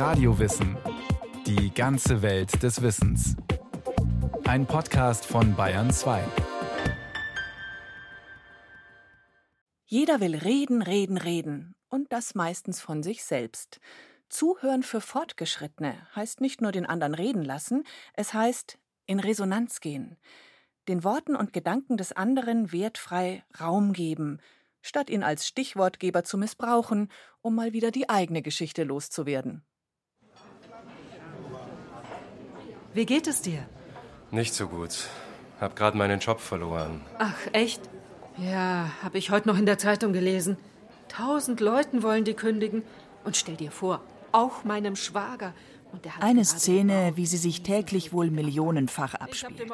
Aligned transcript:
Radiowissen. 0.00 0.78
Die 1.44 1.74
ganze 1.74 2.22
Welt 2.22 2.62
des 2.62 2.80
Wissens. 2.80 3.36
Ein 4.44 4.64
Podcast 4.64 5.26
von 5.26 5.54
Bayern 5.54 5.92
2. 5.92 6.24
Jeder 9.84 10.20
will 10.20 10.36
reden, 10.36 10.80
reden, 10.80 11.18
reden. 11.18 11.74
Und 11.90 12.14
das 12.14 12.34
meistens 12.34 12.80
von 12.80 13.02
sich 13.02 13.24
selbst. 13.24 13.78
Zuhören 14.30 14.82
für 14.82 15.02
Fortgeschrittene 15.02 15.94
heißt 16.16 16.40
nicht 16.40 16.62
nur 16.62 16.72
den 16.72 16.86
anderen 16.86 17.14
reden 17.14 17.44
lassen, 17.44 17.84
es 18.14 18.32
heißt 18.32 18.78
in 19.04 19.20
Resonanz 19.20 19.80
gehen. 19.80 20.16
Den 20.88 21.04
Worten 21.04 21.36
und 21.36 21.52
Gedanken 21.52 21.98
des 21.98 22.12
anderen 22.12 22.72
wertfrei 22.72 23.44
Raum 23.60 23.92
geben, 23.92 24.38
statt 24.80 25.10
ihn 25.10 25.22
als 25.22 25.46
Stichwortgeber 25.46 26.24
zu 26.24 26.38
missbrauchen, 26.38 27.12
um 27.42 27.54
mal 27.54 27.74
wieder 27.74 27.90
die 27.90 28.08
eigene 28.08 28.40
Geschichte 28.40 28.84
loszuwerden. 28.84 29.62
Wie 32.92 33.06
geht 33.06 33.26
es 33.26 33.42
dir? 33.42 33.66
Nicht 34.30 34.54
so 34.54 34.66
gut. 34.66 35.08
Hab 35.60 35.76
gerade 35.76 35.96
meinen 35.96 36.20
Job 36.20 36.40
verloren. 36.40 37.02
Ach, 37.18 37.36
echt? 37.52 37.80
Ja, 38.36 38.90
habe 39.02 39.18
ich 39.18 39.30
heute 39.30 39.48
noch 39.48 39.58
in 39.58 39.66
der 39.66 39.78
Zeitung 39.78 40.12
gelesen. 40.12 40.56
Tausend 41.08 41.60
Leuten 41.60 42.02
wollen 42.02 42.24
die 42.24 42.34
kündigen. 42.34 42.82
Und 43.24 43.36
stell 43.36 43.56
dir 43.56 43.70
vor, 43.70 44.02
auch 44.32 44.64
meinem 44.64 44.96
Schwager. 44.96 45.54
Eine 46.20 46.44
Szene, 46.44 47.12
wie 47.16 47.26
sie 47.26 47.36
sich 47.36 47.62
täglich 47.62 48.12
wohl 48.12 48.30
millionenfach 48.30 49.14
abspielt. 49.14 49.70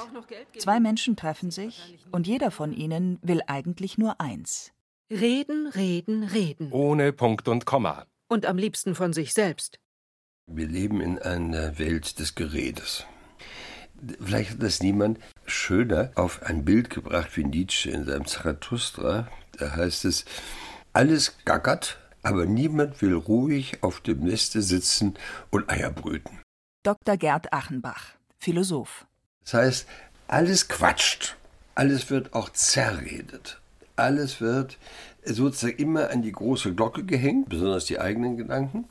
Zwei 0.59 0.81
Menschen 0.81 1.15
treffen 1.15 1.51
sich 1.51 1.99
und 2.11 2.27
jeder 2.27 2.51
von 2.51 2.73
ihnen 2.73 3.19
will 3.23 3.43
eigentlich 3.47 3.99
nur 3.99 4.21
eins. 4.21 4.73
Reden, 5.11 5.69
reden, 5.69 6.25
reden. 6.25 6.73
Ohne 6.73 7.13
Punkt 7.13 7.49
und 7.49 7.67
Komma. 7.67 8.07
Und 8.29 8.47
am 8.47 8.57
liebsten 8.57 8.95
von 8.95 9.13
sich 9.13 9.35
selbst. 9.35 9.79
Wir 10.49 10.69
leben 10.69 11.01
in 11.01 11.19
einer 11.19 11.77
Welt 11.81 12.21
des 12.21 12.37
Geredes. 12.37 13.05
Vielleicht 14.21 14.53
hat 14.53 14.63
das 14.63 14.81
niemand 14.81 15.19
schöner 15.45 16.13
auf 16.15 16.41
ein 16.45 16.65
Bild 16.65 16.89
gebracht 16.89 17.37
wie 17.37 17.43
Nietzsche 17.43 17.91
in 17.91 18.05
seinem 18.05 18.27
Zarathustra. 18.27 19.27
Da 19.59 19.75
heißt 19.75 20.05
es, 20.05 20.25
alles 20.93 21.35
gackert, 21.45 21.99
aber 22.23 22.47
niemand 22.47 23.03
will 23.03 23.15
ruhig 23.15 23.83
auf 23.83 24.01
dem 24.01 24.21
Neste 24.21 24.63
sitzen 24.63 25.15
und 25.51 25.69
Eier 25.69 25.91
brüten. 25.91 26.41
Dr. 26.85 27.17
Gerd 27.17 27.53
Achenbach, 27.53 28.15
Philosoph. 28.39 29.05
Das 29.43 29.55
heißt, 29.55 29.89
alles 30.29 30.69
quatscht, 30.69 31.37
alles 31.75 32.09
wird 32.09 32.35
auch 32.35 32.51
zerredet. 32.51 33.61
Alles 33.97 34.41
wird 34.41 34.79
sozusagen 35.27 35.77
immer 35.79 36.11
an 36.11 36.23
die 36.23 36.33
große 36.33 36.75
Glocke 36.75 37.05
gehängt, 37.05 37.49
besonders 37.49 37.85
die 37.87 37.99
eigenen 38.01 38.37
Gedanken. 38.37 38.87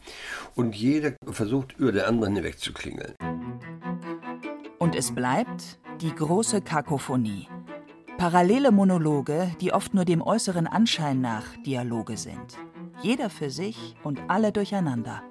Und 0.56 0.76
jeder 0.76 1.14
versucht, 1.32 1.76
über 1.78 1.92
den 1.92 2.04
anderen 2.04 2.36
hinwegzuklingeln. 2.36 3.14
Und 4.80 4.96
es 4.96 5.14
bleibt 5.14 5.80
die 6.02 6.14
große 6.14 6.62
Kakophonie. 6.62 7.48
Parallele 8.18 8.72
Monologe, 8.72 9.52
die 9.62 9.74
oft 9.74 9.94
nur 9.94 10.06
dem 10.06 10.22
äußeren 10.22 10.68
Anschein 10.68 11.22
nach 11.22 11.44
Dialoge 11.66 12.18
sind. 12.18 12.58
Jeder 13.02 13.30
für 13.30 13.50
sich 13.50 13.96
und 14.04 14.22
alle 14.30 14.52
durcheinander. 14.52 15.22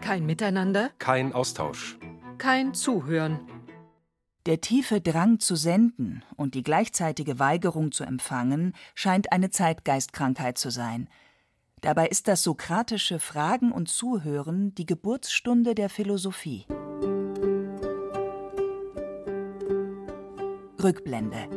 Kein 0.00 0.26
Miteinander, 0.26 0.90
Kein 0.98 1.32
Austausch. 1.32 1.98
kein 2.38 2.74
Zuhören. 2.74 3.40
Der 4.46 4.60
tiefe 4.60 5.00
Drang 5.00 5.40
zu 5.40 5.56
senden 5.56 6.22
und 6.36 6.54
die 6.54 6.62
gleichzeitige 6.62 7.40
Weigerung 7.40 7.90
zu 7.90 8.04
empfangen 8.04 8.74
scheint 8.94 9.32
eine 9.32 9.50
Zeitgeistkrankheit 9.50 10.56
zu 10.56 10.70
sein. 10.70 11.08
Dabei 11.80 12.06
ist 12.06 12.28
das 12.28 12.44
sokratische 12.44 13.18
Fragen 13.18 13.72
und 13.72 13.88
Zuhören 13.88 14.72
die 14.76 14.86
Geburtsstunde 14.86 15.74
der 15.74 15.88
Philosophie. 15.88 16.64
Rückblende. 20.80 21.48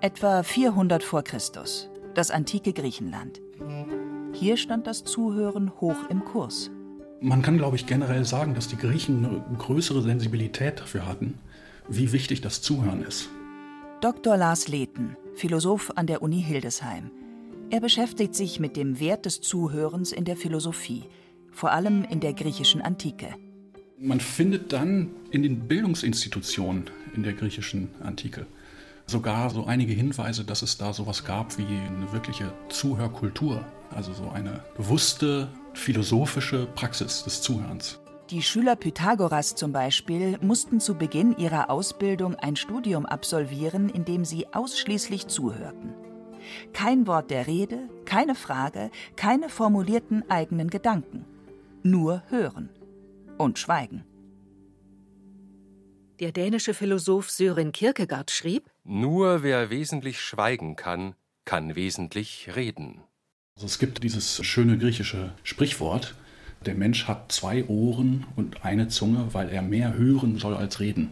Etwa 0.00 0.42
400 0.42 1.04
vor 1.04 1.22
Christus. 1.22 1.88
Das 2.14 2.32
antike 2.32 2.72
Griechenland. 2.72 3.40
Hier 4.32 4.56
stand 4.56 4.88
das 4.88 5.04
Zuhören 5.04 5.70
hoch 5.80 6.08
im 6.08 6.24
Kurs. 6.24 6.72
Man 7.20 7.42
kann, 7.42 7.58
glaube 7.58 7.76
ich, 7.76 7.86
generell 7.86 8.24
sagen, 8.24 8.54
dass 8.54 8.66
die 8.66 8.76
Griechen 8.76 9.24
eine 9.24 9.56
größere 9.56 10.02
Sensibilität 10.02 10.80
dafür 10.80 11.06
hatten, 11.06 11.38
wie 11.88 12.12
wichtig 12.12 12.40
das 12.40 12.62
Zuhören 12.62 13.02
ist. 13.02 13.28
Dr. 14.00 14.36
Lars 14.36 14.68
Lehten, 14.68 15.16
Philosoph 15.34 15.92
an 15.96 16.06
der 16.06 16.22
Uni 16.22 16.42
Hildesheim. 16.42 17.10
Er 17.70 17.80
beschäftigt 17.80 18.34
sich 18.34 18.60
mit 18.60 18.76
dem 18.76 19.00
Wert 19.00 19.26
des 19.26 19.40
Zuhörens 19.40 20.12
in 20.12 20.24
der 20.24 20.36
Philosophie, 20.36 21.04
vor 21.50 21.72
allem 21.72 22.04
in 22.04 22.20
der 22.20 22.34
griechischen 22.34 22.82
Antike. 22.82 23.34
Man 23.98 24.20
findet 24.20 24.72
dann 24.72 25.10
in 25.30 25.42
den 25.42 25.66
Bildungsinstitutionen 25.66 26.90
in 27.14 27.22
der 27.22 27.32
griechischen 27.32 27.88
Antike 28.02 28.46
sogar 29.06 29.50
so 29.50 29.64
einige 29.64 29.92
Hinweise, 29.92 30.44
dass 30.44 30.62
es 30.62 30.78
da 30.78 30.92
sowas 30.92 31.24
gab 31.24 31.58
wie 31.58 31.64
eine 31.64 32.12
wirkliche 32.12 32.52
Zuhörkultur, 32.68 33.64
also 33.90 34.12
so 34.12 34.30
eine 34.30 34.62
bewusste 34.76 35.48
philosophische 35.74 36.66
Praxis 36.74 37.24
des 37.24 37.42
Zuhörens. 37.42 37.98
Die 38.30 38.40
Schüler 38.40 38.74
Pythagoras 38.74 39.54
zum 39.54 39.72
Beispiel 39.72 40.38
mussten 40.40 40.80
zu 40.80 40.94
Beginn 40.94 41.36
ihrer 41.36 41.68
Ausbildung 41.68 42.34
ein 42.36 42.56
Studium 42.56 43.04
absolvieren, 43.04 43.90
in 43.90 44.06
dem 44.06 44.24
sie 44.24 44.46
ausschließlich 44.52 45.26
zuhörten. 45.26 45.92
Kein 46.72 47.06
Wort 47.06 47.30
der 47.30 47.46
Rede, 47.46 47.90
keine 48.06 48.34
Frage, 48.34 48.90
keine 49.16 49.50
formulierten 49.50 50.28
eigenen 50.30 50.70
Gedanken. 50.70 51.26
Nur 51.82 52.22
hören 52.28 52.70
und 53.36 53.58
schweigen. 53.58 54.04
Der 56.18 56.32
dänische 56.32 56.72
Philosoph 56.72 57.30
Sören 57.30 57.72
Kierkegaard 57.72 58.30
schrieb: 58.30 58.70
Nur 58.84 59.42
wer 59.42 59.68
wesentlich 59.68 60.20
schweigen 60.20 60.76
kann, 60.76 61.14
kann 61.44 61.76
wesentlich 61.76 62.50
reden. 62.56 63.02
Also 63.56 63.66
es 63.66 63.78
gibt 63.78 64.02
dieses 64.02 64.42
schöne 64.44 64.78
griechische 64.78 65.34
Sprichwort, 65.42 66.14
der 66.66 66.74
Mensch 66.74 67.06
hat 67.06 67.32
zwei 67.32 67.64
Ohren 67.66 68.26
und 68.36 68.64
eine 68.64 68.88
Zunge, 68.88 69.28
weil 69.32 69.48
er 69.50 69.62
mehr 69.62 69.94
hören 69.94 70.38
soll 70.38 70.54
als 70.54 70.80
reden. 70.80 71.10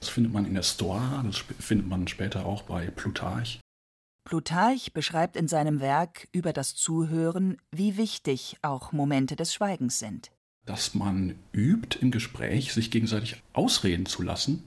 Das 0.00 0.08
findet 0.08 0.32
man 0.32 0.46
in 0.46 0.54
der 0.54 0.62
Stoa, 0.62 1.22
das 1.26 1.38
findet 1.58 1.88
man 1.88 2.06
später 2.08 2.46
auch 2.46 2.62
bei 2.62 2.86
Plutarch. 2.90 3.60
Plutarch 4.24 4.92
beschreibt 4.92 5.36
in 5.36 5.46
seinem 5.48 5.80
Werk 5.80 6.26
über 6.32 6.52
das 6.52 6.74
Zuhören, 6.74 7.58
wie 7.70 7.96
wichtig 7.96 8.56
auch 8.62 8.92
Momente 8.92 9.36
des 9.36 9.54
Schweigens 9.54 9.98
sind. 9.98 10.30
dass 10.66 10.94
man 10.94 11.36
übt 11.52 11.96
im 12.00 12.10
Gespräch, 12.10 12.72
sich 12.72 12.90
gegenseitig 12.90 13.40
ausreden 13.52 14.04
zu 14.04 14.22
lassen, 14.22 14.64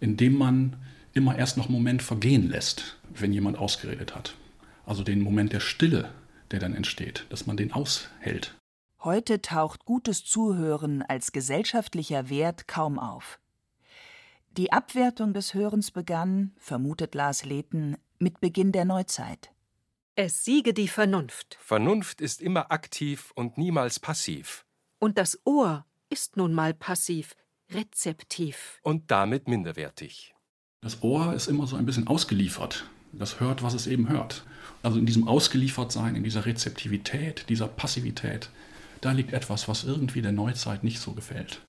indem 0.00 0.38
man 0.38 0.76
immer 1.12 1.36
erst 1.38 1.58
noch 1.58 1.66
einen 1.66 1.74
Moment 1.74 2.02
vergehen 2.02 2.48
lässt, 2.48 2.96
wenn 3.14 3.30
jemand 3.32 3.58
ausgeredet 3.58 4.14
hat. 4.14 4.34
Also 4.86 5.02
den 5.04 5.20
Moment 5.20 5.52
der 5.52 5.60
Stille, 5.60 6.10
der 6.50 6.60
dann 6.60 6.74
entsteht, 6.74 7.26
dass 7.28 7.46
man 7.46 7.58
den 7.58 7.72
aushält. 7.72 8.54
Heute 9.04 9.42
taucht 9.42 9.84
gutes 9.84 10.24
Zuhören 10.24 11.02
als 11.02 11.32
gesellschaftlicher 11.32 12.30
Wert 12.30 12.66
kaum 12.66 12.98
auf. 12.98 13.38
Die 14.56 14.72
Abwertung 14.72 15.34
des 15.34 15.52
Hörens 15.52 15.90
begann, 15.90 16.52
vermutet 16.56 17.14
Lars 17.14 17.44
Lehten, 17.44 17.98
mit 18.18 18.40
Beginn 18.40 18.72
der 18.72 18.86
Neuzeit. 18.86 19.50
Es 20.14 20.42
siege 20.46 20.72
die 20.72 20.88
Vernunft. 20.88 21.58
Vernunft 21.60 22.22
ist 22.22 22.40
immer 22.40 22.72
aktiv 22.72 23.30
und 23.34 23.58
niemals 23.58 24.00
passiv 24.00 24.64
Und 25.00 25.18
das 25.18 25.38
Ohr 25.44 25.84
ist 26.08 26.38
nun 26.38 26.54
mal 26.54 26.72
passiv, 26.72 27.36
rezeptiv. 27.72 28.80
und 28.82 29.10
damit 29.10 29.48
minderwertig. 29.48 30.34
Das 30.80 31.02
Ohr 31.02 31.34
ist 31.34 31.48
immer 31.48 31.66
so 31.66 31.76
ein 31.76 31.84
bisschen 31.84 32.06
ausgeliefert. 32.06 32.88
Das 33.12 33.38
hört, 33.38 33.62
was 33.62 33.74
es 33.74 33.86
eben 33.86 34.08
hört. 34.08 34.46
Also 34.82 34.98
in 34.98 35.04
diesem 35.04 35.28
Ausgeliefertsein, 35.28 36.16
in 36.16 36.24
dieser 36.24 36.46
Rezeptivität, 36.46 37.50
dieser 37.50 37.68
Passivität, 37.68 38.48
da 39.04 39.12
liegt 39.12 39.32
etwas, 39.32 39.68
was 39.68 39.84
irgendwie 39.84 40.22
der 40.22 40.32
Neuzeit 40.32 40.84
nicht 40.84 41.00
so 41.00 41.12
gefällt. 41.12 41.60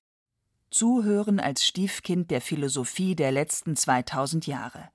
Zuhören 0.70 1.38
als 1.38 1.64
Stiefkind 1.64 2.30
der 2.30 2.40
Philosophie 2.40 3.14
der 3.14 3.32
letzten 3.32 3.76
2000 3.76 4.46
Jahre. 4.46 4.88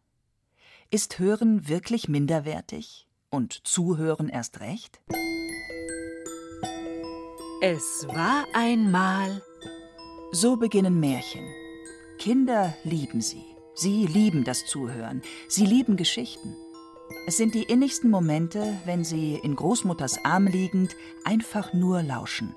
Ist 0.89 1.19
Hören 1.19 1.68
wirklich 1.68 2.10
minderwertig? 2.10 3.07
Und 3.30 3.66
Zuhören 3.66 4.27
erst 4.27 4.60
recht? 4.60 5.00
Es 7.62 8.06
war 8.07 8.45
einmal. 8.54 9.42
So 10.31 10.57
beginnen 10.57 11.00
Märchen. 11.00 11.48
Kinder 12.18 12.75
lieben 12.83 13.21
sie. 13.21 13.45
Sie 13.75 14.06
lieben 14.06 14.44
das 14.44 14.66
Zuhören. 14.66 15.21
Sie 15.48 15.66
lieben 15.66 15.95
Geschichten. 15.95 16.56
Es 17.28 17.38
sind 17.38 17.54
die 17.56 17.63
innigsten 17.63 18.10
Momente, 18.10 18.78
wenn 18.86 19.04
sie 19.04 19.36
in 19.36 19.56
Großmutters 19.56 20.25
Arm 20.25 20.48
liegend 20.48 20.96
einfach 21.24 21.74
nur 21.74 22.04
lauschen. 22.04 22.56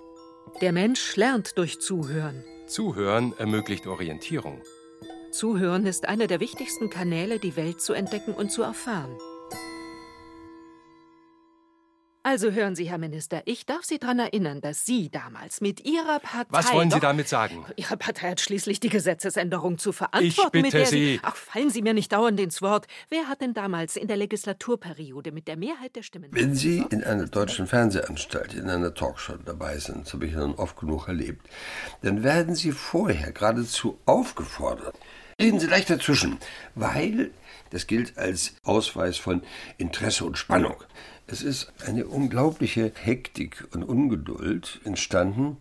Der 0.61 0.73
Mensch 0.73 1.17
lernt 1.17 1.59
durch 1.59 1.81
Zuhören. 1.81 2.45
Zuhören 2.67 3.35
ermöglicht 3.39 3.87
Orientierung. 3.87 4.61
Zuhören 5.31 5.87
ist 5.87 6.09
einer 6.09 6.27
der 6.27 6.41
wichtigsten 6.41 6.91
Kanäle, 6.91 7.39
die 7.39 7.57
Welt 7.57 7.81
zu 7.81 7.93
entdecken 7.93 8.35
und 8.35 8.51
zu 8.51 8.63
erfahren. 8.63 9.17
Also 12.35 12.51
hören 12.51 12.75
Sie, 12.75 12.91
Herr 12.91 12.99
Minister, 12.99 13.43
ich 13.45 13.65
darf 13.65 13.85
Sie 13.85 14.01
daran 14.01 14.19
erinnern, 14.19 14.61
dass 14.61 14.85
Sie 14.85 15.09
damals 15.09 15.61
mit 15.61 15.85
Ihrer 15.85 16.19
Partei. 16.19 16.49
Was 16.49 16.73
wollen 16.73 16.91
Sie 16.91 16.99
damit 16.99 17.29
sagen? 17.29 17.65
Ihre 17.77 17.97
Partei 17.97 18.31
hat 18.31 18.41
schließlich 18.41 18.81
die 18.81 18.89
Gesetzesänderung 18.89 19.79
zu 19.79 19.93
verantworten. 19.93 20.27
Ich 20.27 20.51
bitte 20.51 20.63
mit 20.65 20.73
der 20.73 20.87
Sie. 20.87 21.21
Ach, 21.23 21.37
fallen 21.37 21.71
Sie 21.71 21.81
mir 21.81 21.95
nicht 21.95 22.13
dauernd 22.13 22.41
ins 22.41 22.61
Wort. 22.61 22.89
Wer 23.09 23.29
hat 23.29 23.41
denn 23.41 23.55
damals 23.55 23.95
in 23.95 24.09
der 24.09 24.17
Legislaturperiode 24.17 25.31
mit 25.31 25.47
der 25.47 25.57
Mehrheit 25.57 25.95
der 25.95 26.03
Stimmen. 26.03 26.27
Wenn 26.33 26.57
Sie 26.57 26.85
in 26.91 27.05
einer 27.05 27.27
deutschen 27.27 27.69
Fernsehanstalt, 27.69 28.53
in 28.55 28.69
einer 28.69 28.93
Talkshow 28.93 29.37
dabei 29.37 29.79
sind, 29.79 30.07
das 30.07 30.15
habe 30.15 30.27
ich 30.27 30.35
dann 30.35 30.57
oft 30.57 30.77
genug 30.77 31.07
erlebt, 31.07 31.49
dann 32.03 32.25
werden 32.25 32.57
Sie 32.57 32.73
vorher 32.73 33.31
geradezu 33.31 33.97
aufgefordert. 34.07 34.99
Reden 35.41 35.61
Sie 35.61 35.69
gleich 35.69 35.87
dazwischen, 35.87 36.39
weil 36.75 37.31
das 37.75 37.89
gilt 37.89 38.17
als 38.17 38.55
Ausweis 38.63 39.19
von 39.19 39.43
Interesse 39.79 40.25
und 40.25 40.39
Spannung. 40.39 40.77
Es 41.27 41.43
ist 41.43 41.73
eine 41.85 42.07
unglaubliche 42.07 42.93
Hektik 42.95 43.67
und 43.75 43.83
Ungeduld 43.83 44.81
entstanden. 44.85 45.57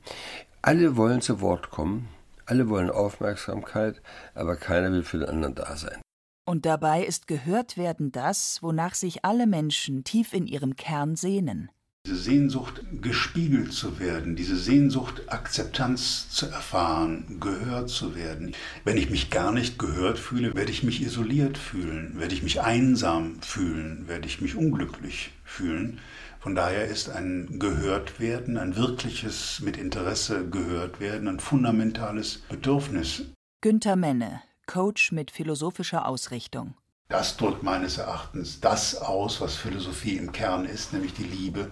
Alle 0.61 0.95
wollen 0.95 1.21
zu 1.21 1.41
Wort 1.41 1.71
kommen, 1.71 2.07
alle 2.45 2.69
wollen 2.69 2.91
Aufmerksamkeit, 2.91 3.99
aber 4.35 4.57
keiner 4.57 4.91
will 4.91 5.01
für 5.01 5.17
den 5.17 5.29
anderen 5.29 5.55
da 5.55 5.75
sein. 5.75 5.99
Und 6.45 6.67
dabei 6.67 7.03
ist 7.03 7.25
gehört 7.25 7.77
werden 7.77 8.11
das, 8.11 8.61
wonach 8.61 8.93
sich 8.93 9.25
alle 9.25 9.47
Menschen 9.47 10.03
tief 10.03 10.33
in 10.33 10.45
ihrem 10.45 10.75
Kern 10.75 11.15
sehnen. 11.15 11.71
Diese 12.05 12.17
Sehnsucht, 12.17 12.81
gespiegelt 13.01 13.71
zu 13.71 13.97
werden, 13.97 14.35
diese 14.35 14.57
Sehnsucht, 14.57 15.21
Akzeptanz 15.27 16.29
zu 16.29 16.47
erfahren, 16.47 17.37
gehört 17.39 17.89
zu 17.89 18.13
werden. 18.13 18.53
Wenn 18.83 18.97
ich 18.97 19.09
mich 19.09 19.29
gar 19.29 19.53
nicht 19.53 19.79
gehört 19.79 20.19
fühle, 20.19 20.53
werde 20.53 20.69
ich 20.69 20.83
mich 20.83 21.01
isoliert 21.01 21.57
fühlen, 21.57 22.19
werde 22.19 22.33
ich 22.33 22.43
mich 22.43 22.59
einsam 22.59 23.41
fühlen, 23.41 24.05
werde 24.09 24.27
ich 24.27 24.41
mich 24.41 24.57
unglücklich 24.57 25.31
fühlen. 25.45 26.01
Von 26.41 26.55
daher 26.55 26.87
ist 26.87 27.09
ein 27.09 27.57
Gehörtwerden, 27.57 28.57
ein 28.57 28.75
wirkliches 28.75 29.61
mit 29.61 29.77
Interesse 29.77 30.45
gehört 30.49 30.99
werden, 30.99 31.29
ein 31.29 31.39
fundamentales 31.39 32.39
Bedürfnis. 32.49 33.23
Günther 33.61 33.95
Menne, 33.95 34.41
Coach 34.67 35.13
mit 35.13 35.31
philosophischer 35.31 36.05
Ausrichtung. 36.05 36.73
Das 37.07 37.37
drückt 37.37 37.63
meines 37.63 37.97
Erachtens 37.97 38.59
das 38.59 38.95
aus, 38.95 39.39
was 39.39 39.55
Philosophie 39.55 40.17
im 40.17 40.33
Kern 40.33 40.65
ist, 40.65 40.91
nämlich 40.91 41.13
die 41.13 41.23
Liebe 41.23 41.71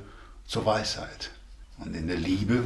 zur 0.51 0.65
Weisheit. 0.65 1.31
Und 1.77 1.95
in 1.95 2.07
der 2.07 2.17
Liebe, 2.17 2.65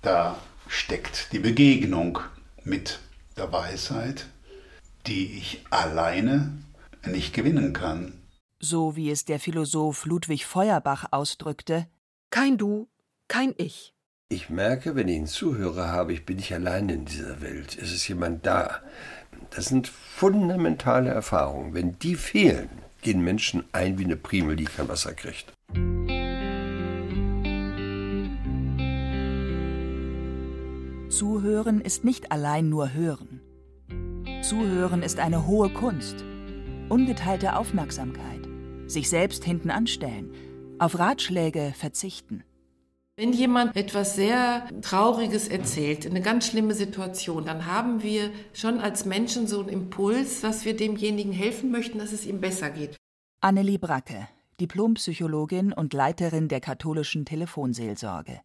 da 0.00 0.36
steckt 0.68 1.32
die 1.32 1.40
Begegnung 1.40 2.20
mit 2.62 3.00
der 3.36 3.52
Weisheit, 3.52 4.26
die 5.08 5.36
ich 5.36 5.64
alleine 5.70 6.52
nicht 7.04 7.34
gewinnen 7.34 7.72
kann. 7.72 8.12
So 8.60 8.94
wie 8.94 9.10
es 9.10 9.24
der 9.24 9.40
Philosoph 9.40 10.06
Ludwig 10.06 10.46
Feuerbach 10.46 11.06
ausdrückte: 11.10 11.88
Kein 12.30 12.58
Du, 12.58 12.86
kein 13.26 13.54
Ich. 13.56 13.92
Ich 14.28 14.48
merke, 14.48 14.94
wenn 14.94 15.08
ich 15.08 15.16
Ihnen 15.16 15.26
zuhöre, 15.26 15.88
habe 15.88 16.12
ich, 16.12 16.24
bin 16.24 16.38
ich 16.38 16.54
allein 16.54 16.88
in 16.88 17.06
dieser 17.06 17.40
Welt. 17.40 17.76
Es 17.76 17.92
ist 17.92 18.06
jemand 18.06 18.46
da. 18.46 18.82
Das 19.50 19.66
sind 19.66 19.88
fundamentale 19.88 21.10
Erfahrungen. 21.10 21.74
Wenn 21.74 21.98
die 21.98 22.14
fehlen, 22.14 22.70
gehen 23.02 23.20
Menschen 23.20 23.64
ein 23.72 23.98
wie 23.98 24.04
eine 24.04 24.16
Primel, 24.16 24.54
die 24.54 24.64
kein 24.64 24.88
Wasser 24.88 25.12
kriegt. 25.12 25.52
Zuhören 31.16 31.80
ist 31.80 32.04
nicht 32.04 32.30
allein 32.30 32.68
nur 32.68 32.92
Hören. 32.92 33.40
Zuhören 34.42 35.02
ist 35.02 35.18
eine 35.18 35.46
hohe 35.46 35.70
Kunst. 35.70 36.22
Ungeteilte 36.90 37.56
Aufmerksamkeit. 37.56 38.46
Sich 38.86 39.08
selbst 39.08 39.42
hinten 39.42 39.70
anstellen. 39.70 40.34
Auf 40.78 40.98
Ratschläge 40.98 41.72
verzichten. 41.74 42.44
Wenn 43.16 43.32
jemand 43.32 43.78
etwas 43.78 44.14
sehr 44.14 44.68
Trauriges 44.82 45.48
erzählt, 45.48 46.04
eine 46.04 46.20
ganz 46.20 46.48
schlimme 46.48 46.74
Situation, 46.74 47.46
dann 47.46 47.64
haben 47.64 48.02
wir 48.02 48.30
schon 48.52 48.78
als 48.80 49.06
Menschen 49.06 49.46
so 49.46 49.60
einen 49.60 49.70
Impuls, 49.70 50.42
dass 50.42 50.66
wir 50.66 50.76
demjenigen 50.76 51.32
helfen 51.32 51.70
möchten, 51.70 51.96
dass 51.98 52.12
es 52.12 52.26
ihm 52.26 52.42
besser 52.42 52.68
geht. 52.68 52.94
Annelie 53.40 53.78
Bracke, 53.78 54.28
Diplompsychologin 54.60 55.72
und 55.72 55.94
Leiterin 55.94 56.48
der 56.48 56.60
katholischen 56.60 57.24
Telefonseelsorge. 57.24 58.42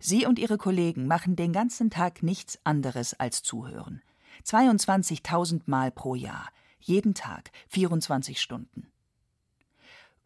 Sie 0.00 0.26
und 0.26 0.38
ihre 0.38 0.58
Kollegen 0.58 1.06
machen 1.06 1.36
den 1.36 1.52
ganzen 1.52 1.90
Tag 1.90 2.22
nichts 2.22 2.58
anderes 2.64 3.18
als 3.18 3.42
zuhören. 3.42 4.02
22.000 4.44 5.62
Mal 5.66 5.90
pro 5.90 6.14
Jahr, 6.14 6.48
jeden 6.80 7.14
Tag, 7.14 7.50
24 7.68 8.40
Stunden. 8.40 8.88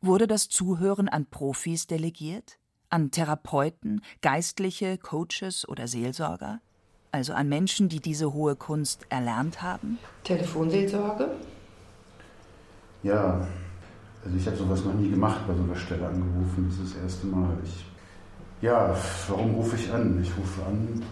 Wurde 0.01 0.27
das 0.27 0.49
Zuhören 0.49 1.09
an 1.09 1.27
Profis 1.27 1.87
delegiert? 1.87 2.59
An 2.91 3.11
Therapeuten, 3.11 4.01
Geistliche, 4.23 4.97
Coaches 4.97 5.69
oder 5.69 5.89
Seelsorger? 5.89 6.61
Also 7.11 7.33
an 7.33 7.49
Menschen, 7.49 7.89
die 7.89 8.01
diese 8.01 8.33
hohe 8.33 8.55
Kunst 8.55 9.07
erlernt 9.09 9.63
haben? 9.63 9.99
Telefonseelsorge? 10.25 11.31
Ja, 13.03 13.47
also 14.25 14.37
ich 14.37 14.47
habe 14.47 14.57
sowas 14.57 14.85
noch 14.85 14.95
nie 14.95 15.11
gemacht, 15.11 15.47
bei 15.47 15.55
so 15.55 15.63
einer 15.63 15.77
Stelle 15.77 16.07
angerufen, 16.07 16.67
das 16.69 16.79
ist 16.79 16.95
das 16.95 17.03
erste 17.03 17.27
Mal. 17.27 17.57
Ich, 17.65 17.85
ja, 18.61 18.97
warum 19.29 19.55
rufe 19.55 19.77
ich 19.77 19.93
an? 19.93 20.21
Ich 20.23 20.37
rufe 20.37 20.65
an, 20.67 21.03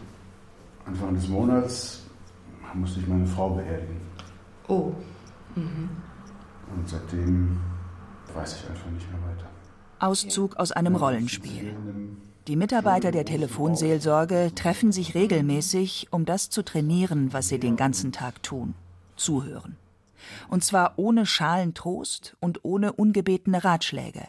Anfang 0.86 1.14
des 1.14 1.28
Monats 1.28 2.06
musste 2.76 3.00
ich 3.00 3.06
meine 3.06 3.26
Frau 3.26 3.50
beerdigen. 3.50 4.00
Oh. 4.68 4.92
Mhm. 5.54 5.90
Und 6.74 6.88
seitdem 6.88 7.60
weiß 8.34 8.56
ich 8.56 8.70
einfach 8.70 8.90
nicht 8.90 9.10
mehr 9.10 9.20
weiter. 9.22 9.46
Auszug 9.98 10.56
aus 10.56 10.72
einem 10.72 10.96
Rollenspiel. 10.96 11.74
Die 12.46 12.56
Mitarbeiter 12.56 13.10
der 13.10 13.24
Telefonseelsorge 13.24 14.52
treffen 14.54 14.92
sich 14.92 15.14
regelmäßig, 15.14 16.08
um 16.10 16.24
das 16.26 16.50
zu 16.50 16.62
trainieren, 16.62 17.32
was 17.32 17.48
sie 17.48 17.58
den 17.58 17.76
ganzen 17.76 18.12
Tag 18.12 18.42
tun. 18.42 18.74
Zuhören. 19.16 19.76
Und 20.48 20.64
zwar 20.64 20.94
ohne 20.96 21.24
schalen 21.24 21.74
Trost 21.74 22.36
und 22.40 22.64
ohne 22.64 22.92
ungebetene 22.92 23.64
Ratschläge. 23.64 24.28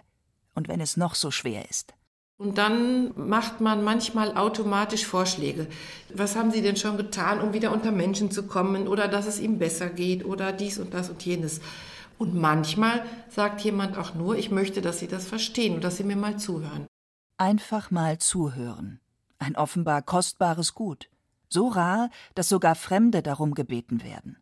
Und 0.55 0.67
wenn 0.67 0.79
es 0.79 0.95
noch 0.97 1.15
so 1.15 1.31
schwer 1.31 1.69
ist. 1.69 1.93
Und 2.37 2.59
dann 2.59 3.13
macht 3.15 3.61
man 3.61 3.83
manchmal 3.83 4.37
automatisch 4.37 5.05
Vorschläge. 5.05 5.67
Was 6.13 6.35
haben 6.35 6.51
Sie 6.51 6.61
denn 6.61 6.77
schon 6.77 6.95
getan, 6.95 7.41
um 7.41 7.53
wieder 7.53 7.71
unter 7.71 7.91
Menschen 7.91 8.29
zu 8.29 8.45
kommen 8.45 8.87
oder 8.87 9.07
dass 9.07 9.25
es 9.25 9.39
ihm 9.39 9.57
besser 9.57 9.89
geht 9.89 10.23
oder 10.23 10.51
dies 10.53 10.77
und 10.77 10.93
das 10.93 11.09
und 11.09 11.25
jenes. 11.25 11.61
Und 12.19 12.35
manchmal 12.35 13.03
sagt 13.29 13.61
jemand 13.61 13.97
auch 13.97 14.13
nur, 14.13 14.37
ich 14.37 14.51
möchte, 14.51 14.81
dass 14.81 14.99
Sie 14.99 15.07
das 15.07 15.27
verstehen 15.27 15.75
und 15.75 15.83
dass 15.83 15.97
Sie 15.97 16.03
mir 16.03 16.15
mal 16.15 16.37
zuhören. 16.37 16.85
Einfach 17.37 17.89
mal 17.89 18.19
zuhören. 18.19 18.99
Ein 19.39 19.55
offenbar 19.55 20.01
kostbares 20.03 20.73
Gut. 20.75 21.09
So 21.49 21.67
rar, 21.67 22.09
dass 22.35 22.49
sogar 22.49 22.75
Fremde 22.75 23.23
darum 23.23 23.56
gebeten 23.56 24.03
werden. 24.03 24.37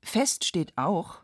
Fest 0.00 0.44
steht 0.44 0.76
auch, 0.76 1.20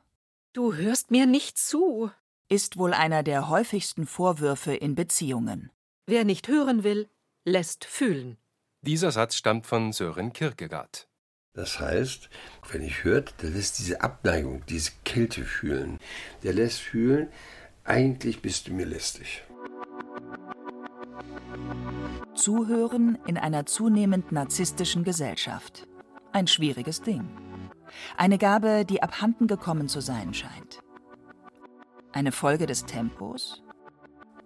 Du 0.53 0.75
hörst 0.75 1.11
mir 1.11 1.25
nicht 1.25 1.59
zu. 1.59 2.11
Ist 2.53 2.77
wohl 2.77 2.93
einer 2.93 3.23
der 3.23 3.49
häufigsten 3.49 4.07
Vorwürfe 4.07 4.75
in 4.75 4.95
Beziehungen. 4.95 5.71
Wer 6.07 6.25
nicht 6.25 6.49
hören 6.49 6.85
will, 6.85 7.09
lässt 7.47 7.87
fühlen. 7.87 8.37
Dieser 8.83 9.11
Satz 9.11 9.37
stammt 9.37 9.67
von 9.67 9.93
Sören 9.93 10.35
Kierkegaard. 10.35 11.09
Das 11.55 11.81
heißt, 11.81 12.29
wenn 12.71 12.83
ich 12.83 13.05
hört, 13.05 13.41
der 13.41 13.49
lässt 13.49 13.79
diese 13.79 14.03
Abneigung, 14.03 14.63
diese 14.69 14.91
Kälte 15.03 15.45
fühlen. 15.45 15.99
Der 16.43 16.53
lässt 16.53 16.81
fühlen, 16.81 17.29
eigentlich 17.85 18.43
bist 18.43 18.69
du 18.69 18.75
mir 18.75 18.87
lästig. 18.87 19.45
Zuhören 22.35 23.17
in 23.27 23.39
einer 23.39 23.65
zunehmend 23.65 24.31
narzisstischen 24.31 25.05
Gesellschaft. 25.05 25.89
Ein 26.33 26.47
schwieriges 26.47 27.01
Ding. 27.01 27.31
Eine 28.19 28.37
Gabe, 28.37 28.85
die 28.85 29.03
abhanden 29.03 29.47
gekommen 29.47 29.89
zu 29.89 30.01
sein 30.01 30.35
scheint. 30.35 30.83
Eine 32.15 32.31
Folge 32.31 32.67
des 32.67 32.85
Tempos? 32.85 33.63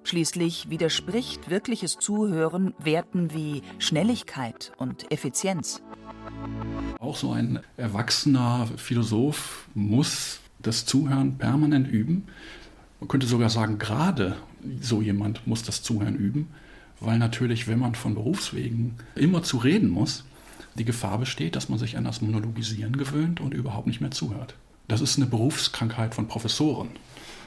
Schließlich 0.04 0.70
widerspricht 0.70 1.50
wirkliches 1.50 1.98
Zuhören 1.98 2.74
Werten 2.78 3.34
wie 3.34 3.62
Schnelligkeit 3.80 4.70
und 4.76 5.10
Effizienz. 5.10 5.82
Auch 7.00 7.16
so 7.16 7.32
ein 7.32 7.58
erwachsener 7.76 8.68
Philosoph 8.76 9.66
muss 9.74 10.38
das 10.60 10.86
Zuhören 10.86 11.38
permanent 11.38 11.88
üben. 11.88 12.28
Man 13.00 13.08
könnte 13.08 13.26
sogar 13.26 13.50
sagen, 13.50 13.78
gerade 13.78 14.36
so 14.80 15.02
jemand 15.02 15.44
muss 15.48 15.64
das 15.64 15.82
Zuhören 15.82 16.14
üben, 16.14 16.48
weil 17.00 17.18
natürlich, 17.18 17.66
wenn 17.66 17.80
man 17.80 17.96
von 17.96 18.14
Berufswegen 18.14 18.94
immer 19.16 19.42
zu 19.42 19.56
reden 19.56 19.88
muss, 19.88 20.24
die 20.76 20.84
Gefahr 20.84 21.18
besteht, 21.18 21.56
dass 21.56 21.68
man 21.68 21.80
sich 21.80 21.96
an 21.96 22.04
das 22.04 22.22
Monologisieren 22.22 22.96
gewöhnt 22.96 23.40
und 23.40 23.54
überhaupt 23.54 23.88
nicht 23.88 24.00
mehr 24.00 24.12
zuhört. 24.12 24.54
Das 24.88 25.00
ist 25.00 25.16
eine 25.16 25.26
Berufskrankheit 25.26 26.14
von 26.14 26.28
Professoren, 26.28 26.90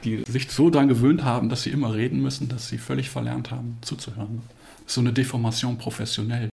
die 0.04 0.24
sich 0.26 0.50
so 0.50 0.70
daran 0.70 0.88
gewöhnt 0.88 1.24
haben, 1.24 1.48
dass 1.48 1.62
sie 1.62 1.70
immer 1.70 1.94
reden 1.94 2.20
müssen, 2.20 2.48
dass 2.48 2.68
sie 2.68 2.78
völlig 2.78 3.10
verlernt 3.10 3.50
haben, 3.50 3.78
zuzuhören. 3.82 4.42
So 4.86 5.00
eine 5.00 5.12
Deformation 5.12 5.78
professionell. 5.78 6.50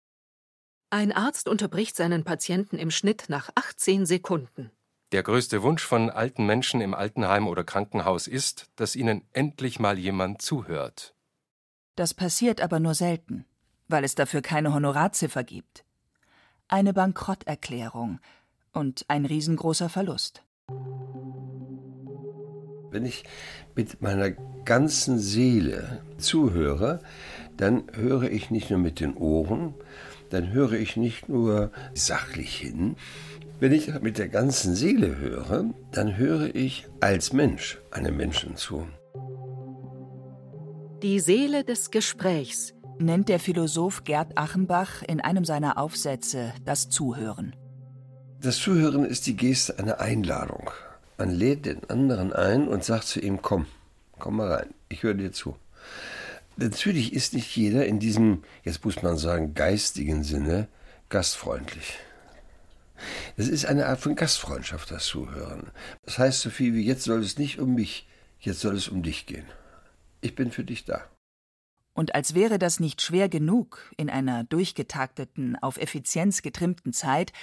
Ein 0.90 1.12
Arzt 1.12 1.50
unterbricht 1.50 1.98
seinen 1.98 2.24
Patienten 2.24 2.78
im 2.78 2.92
Schnitt 2.92 3.26
nach 3.28 3.50
18 3.56 4.06
Sekunden. 4.06 4.72
Der 5.12 5.24
größte 5.24 5.62
Wunsch 5.62 5.84
von 5.84 6.10
alten 6.10 6.46
Menschen 6.46 6.82
im 6.82 6.94
Altenheim 6.94 7.48
oder 7.48 7.64
Krankenhaus 7.64 8.28
ist, 8.28 8.68
dass 8.76 8.96
ihnen 8.96 9.24
endlich 9.34 9.80
mal 9.80 9.98
jemand 9.98 10.42
zuhört. 10.42 11.14
Das 11.96 12.14
passiert 12.14 12.62
aber 12.62 12.80
nur 12.80 12.94
selten, 12.94 13.46
weil 13.88 14.04
es 14.04 14.16
dafür 14.16 14.42
keine 14.42 14.74
Honorarziffer 14.74 15.44
gibt. 15.44 15.84
Eine 16.68 16.94
Bankrotterklärung 16.94 18.20
und 18.72 19.06
ein 19.08 19.26
riesengroßer 19.26 19.90
Verlust. 19.90 20.44
Wenn 22.98 23.06
ich 23.06 23.26
mit 23.76 24.02
meiner 24.02 24.32
ganzen 24.66 25.20
Seele 25.20 26.02
zuhöre, 26.18 27.00
dann 27.56 27.84
höre 27.94 28.24
ich 28.24 28.50
nicht 28.50 28.72
nur 28.72 28.80
mit 28.80 29.00
den 29.00 29.16
Ohren, 29.16 29.76
dann 30.32 30.52
höre 30.52 30.72
ich 30.72 30.98
nicht 30.98 31.30
nur 31.30 31.72
sachlich 31.94 32.56
hin. 32.56 32.96
Wenn 33.60 33.72
ich 33.72 33.94
mit 34.02 34.18
der 34.18 34.30
ganzen 34.30 34.74
Seele 34.74 35.20
höre, 35.20 35.66
dann 35.92 36.18
höre 36.18 36.56
ich 36.56 36.88
als 37.00 37.34
Mensch 37.34 37.78
einem 37.92 38.18
Menschen 38.18 38.56
zu. 38.56 38.88
Die 41.04 41.20
Seele 41.20 41.64
des 41.64 41.92
Gesprächs 41.92 42.74
nennt 42.98 43.30
der 43.30 43.40
Philosoph 43.40 44.06
Gerd 44.06 44.40
Achenbach 44.40 45.04
in 45.04 45.22
einem 45.22 45.46
seiner 45.46 45.78
Aufsätze 45.78 46.52
das 46.66 46.90
Zuhören. 46.90 47.56
Das 48.42 48.58
Zuhören 48.58 49.06
ist 49.06 49.28
die 49.28 49.36
Geste 49.36 49.78
einer 49.78 50.00
Einladung. 50.00 50.72
Man 51.18 51.32
lädt 51.32 51.66
den 51.66 51.90
anderen 51.90 52.32
ein 52.32 52.68
und 52.68 52.84
sagt 52.84 53.06
zu 53.06 53.20
ihm, 53.20 53.42
komm, 53.42 53.66
komm 54.20 54.38
mal 54.38 54.52
rein, 54.52 54.74
ich 54.90 55.04
höre 55.04 55.16
dir 55.16 55.32
zu. 55.32 55.58
Natürlich 56.58 57.14
ist 57.14 57.34
nicht 57.34 57.56
jeder 57.56 57.86
in 57.86 58.00
diesem, 58.00 58.44
jetzt 58.64 58.84
muss 58.86 59.02
man 59.02 59.18
sagen, 59.18 59.54
geistigen 59.54 60.24
Sinne 60.24 60.68
gastfreundlich. 61.10 61.98
Es 63.36 63.48
ist 63.48 63.66
eine 63.66 63.88
Art 63.88 64.00
von 64.00 64.16
Gastfreundschaft, 64.16 64.90
das 64.92 65.06
Zuhören. 65.06 65.72
Das 66.04 66.18
heißt 66.18 66.42
so 66.42 66.50
viel 66.50 66.74
wie, 66.74 66.86
jetzt 66.86 67.04
soll 67.04 67.22
es 67.22 67.38
nicht 67.38 67.60
um 67.60 67.76
mich, 67.76 68.08
jetzt 68.40 68.60
soll 68.60 68.76
es 68.76 68.88
um 68.88 69.04
dich 69.04 69.26
gehen. 69.26 69.46
Ich 70.22 70.36
bin 70.36 70.52
für 70.52 70.64
dich 70.64 70.86
da. 70.86 71.04
Und 71.94 72.16
als 72.16 72.36
wäre 72.36 72.60
das 72.60 72.80
nicht 72.80 73.02
schwer 73.02 73.30
genug 73.30 73.92
in 73.98 74.10
einer 74.10 74.44
durchgetakteten, 74.44 75.56
auf 75.56 75.78
Effizienz 75.78 76.42
getrimmten 76.42 76.94
Zeit, 76.94 77.34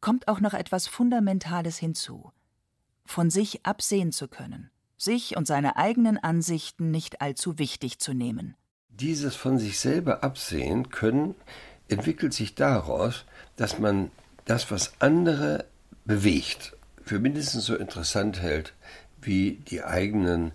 kommt 0.00 0.28
auch 0.28 0.40
noch 0.40 0.54
etwas 0.54 0.86
Fundamentales 0.86 1.78
hinzu. 1.78 2.30
Von 3.04 3.30
sich 3.30 3.64
absehen 3.64 4.12
zu 4.12 4.28
können, 4.28 4.70
sich 4.96 5.36
und 5.36 5.46
seine 5.46 5.76
eigenen 5.76 6.18
Ansichten 6.18 6.90
nicht 6.90 7.20
allzu 7.20 7.58
wichtig 7.58 7.98
zu 7.98 8.12
nehmen. 8.14 8.54
Dieses 8.88 9.36
von 9.36 9.58
sich 9.58 9.80
selber 9.80 10.22
absehen 10.22 10.90
können 10.90 11.34
entwickelt 11.88 12.32
sich 12.32 12.54
daraus, 12.54 13.24
dass 13.56 13.78
man 13.78 14.10
das, 14.44 14.70
was 14.70 14.94
andere 15.00 15.64
bewegt, 16.04 16.76
für 17.04 17.18
mindestens 17.18 17.64
so 17.66 17.76
interessant 17.76 18.40
hält 18.40 18.74
wie 19.20 19.62
die 19.68 19.82
eigenen 19.82 20.52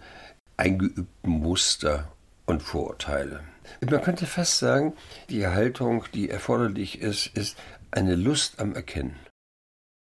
eingeübten 0.58 1.08
Muster 1.30 2.12
und 2.46 2.62
Vorurteile. 2.62 3.42
Man 3.82 4.02
könnte 4.02 4.26
fast 4.26 4.60
sagen, 4.60 4.94
die 5.30 5.46
Haltung, 5.46 6.06
die 6.14 6.30
erforderlich 6.30 7.00
ist, 7.02 7.28
ist 7.28 7.58
eine 7.92 8.16
Lust 8.16 8.60
am 8.60 8.74
Erkennen. 8.74 9.16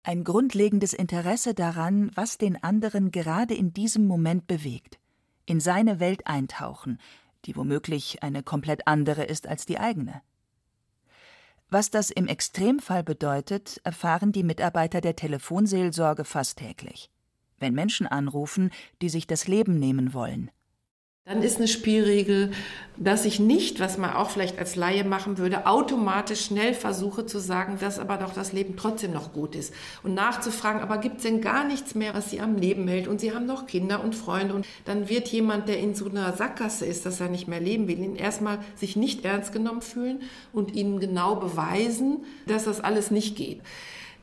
Ein 0.07 0.23
grundlegendes 0.23 0.93
Interesse 0.93 1.55
daran, 1.55 2.11
was 2.13 2.37
den 2.37 2.61
anderen 2.63 3.09
gerade 3.09 3.55
in 3.55 3.73
diesem 3.73 4.05
Moment 4.05 4.45
bewegt. 4.45 4.99
In 5.47 5.59
seine 5.59 5.99
Welt 5.99 6.27
eintauchen, 6.27 6.99
die 7.45 7.55
womöglich 7.55 8.21
eine 8.21 8.43
komplett 8.43 8.85
andere 8.85 9.23
ist 9.23 9.47
als 9.47 9.65
die 9.65 9.79
eigene. 9.79 10.21
Was 11.71 11.89
das 11.89 12.11
im 12.11 12.27
Extremfall 12.27 13.03
bedeutet, 13.03 13.81
erfahren 13.83 14.31
die 14.31 14.43
Mitarbeiter 14.43 15.01
der 15.01 15.15
Telefonseelsorge 15.15 16.23
fast 16.23 16.59
täglich. 16.59 17.09
Wenn 17.57 17.73
Menschen 17.73 18.05
anrufen, 18.05 18.69
die 19.01 19.09
sich 19.09 19.25
das 19.25 19.47
Leben 19.47 19.79
nehmen 19.79 20.13
wollen, 20.13 20.51
dann 21.25 21.41
ist 21.41 21.57
eine 21.57 21.67
Spielregel, 21.67 22.51
dass 22.97 23.25
ich 23.25 23.39
nicht, 23.39 23.79
was 23.79 23.97
man 23.97 24.13
auch 24.13 24.29
vielleicht 24.29 24.59
als 24.59 24.75
Laie 24.75 25.03
machen 25.03 25.39
würde, 25.39 25.65
automatisch 25.65 26.45
schnell 26.45 26.75
versuche 26.75 27.25
zu 27.25 27.39
sagen, 27.39 27.77
dass 27.79 27.97
aber 27.97 28.17
doch 28.17 28.31
das 28.33 28.53
Leben 28.53 28.77
trotzdem 28.77 29.11
noch 29.11 29.33
gut 29.33 29.55
ist. 29.55 29.73
Und 30.03 30.13
nachzufragen, 30.13 30.81
aber 30.81 30.99
gibt 30.99 31.17
es 31.17 31.23
denn 31.23 31.41
gar 31.41 31.65
nichts 31.65 31.95
mehr, 31.95 32.13
was 32.13 32.29
Sie 32.29 32.39
am 32.39 32.57
Leben 32.57 32.87
hält? 32.87 33.07
Und 33.07 33.19
Sie 33.19 33.33
haben 33.33 33.47
noch 33.47 33.65
Kinder 33.65 34.03
und 34.03 34.13
Freunde. 34.13 34.53
Und 34.53 34.67
dann 34.85 35.09
wird 35.09 35.27
jemand, 35.29 35.67
der 35.67 35.79
in 35.79 35.95
so 35.95 36.07
einer 36.07 36.31
Sackgasse 36.33 36.85
ist, 36.85 37.07
dass 37.07 37.19
er 37.19 37.27
nicht 37.27 37.47
mehr 37.47 37.59
leben 37.59 37.87
will, 37.87 37.97
ihn 37.97 38.15
erstmal 38.15 38.59
sich 38.75 38.95
nicht 38.95 39.25
ernst 39.25 39.51
genommen 39.51 39.81
fühlen 39.81 40.21
und 40.53 40.75
ihnen 40.75 40.99
genau 40.99 41.37
beweisen, 41.37 42.23
dass 42.45 42.65
das 42.65 42.81
alles 42.81 43.09
nicht 43.09 43.35
geht. 43.35 43.61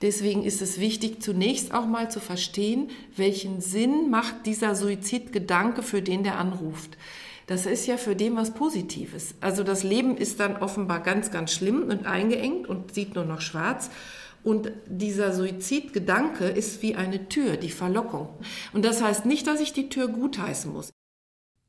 Deswegen 0.03 0.43
ist 0.43 0.61
es 0.61 0.81
wichtig, 0.81 1.23
zunächst 1.23 1.73
auch 1.73 1.87
mal 1.87 2.11
zu 2.11 2.19
verstehen, 2.21 2.91
welchen 3.17 3.61
Sinn 3.61 4.11
macht 4.11 4.47
dieser 4.47 4.75
Suizidgedanke 4.75 5.83
für 5.83 6.03
den, 6.03 6.25
der 6.25 6.39
anruft. 6.39 6.99
Das 7.47 7.67
ist 7.67 7.87
ja 7.87 7.97
für 7.97 8.17
den 8.17 8.37
was 8.37 8.55
Positives. 8.55 9.35
Also 9.41 9.63
das 9.63 9.85
Leben 9.85 10.17
ist 10.17 10.41
dann 10.41 10.57
offenbar 10.57 11.01
ganz, 11.01 11.31
ganz 11.31 11.53
schlimm 11.53 11.83
und 11.85 12.07
eingeengt 12.07 12.67
und 12.67 12.95
sieht 12.95 13.15
nur 13.15 13.25
noch 13.25 13.41
schwarz. 13.41 13.91
Und 14.43 14.73
dieser 14.87 15.33
Suizidgedanke 15.33 16.47
ist 16.47 16.83
wie 16.83 16.97
eine 16.97 17.29
Tür, 17.29 17.57
die 17.57 17.71
Verlockung. 17.71 18.29
Und 18.73 18.85
das 18.85 19.03
heißt 19.03 19.25
nicht, 19.25 19.47
dass 19.47 19.61
ich 19.61 19.73
die 19.73 19.89
Tür 19.89 20.09
gutheißen 20.09 20.73
muss. 20.73 20.93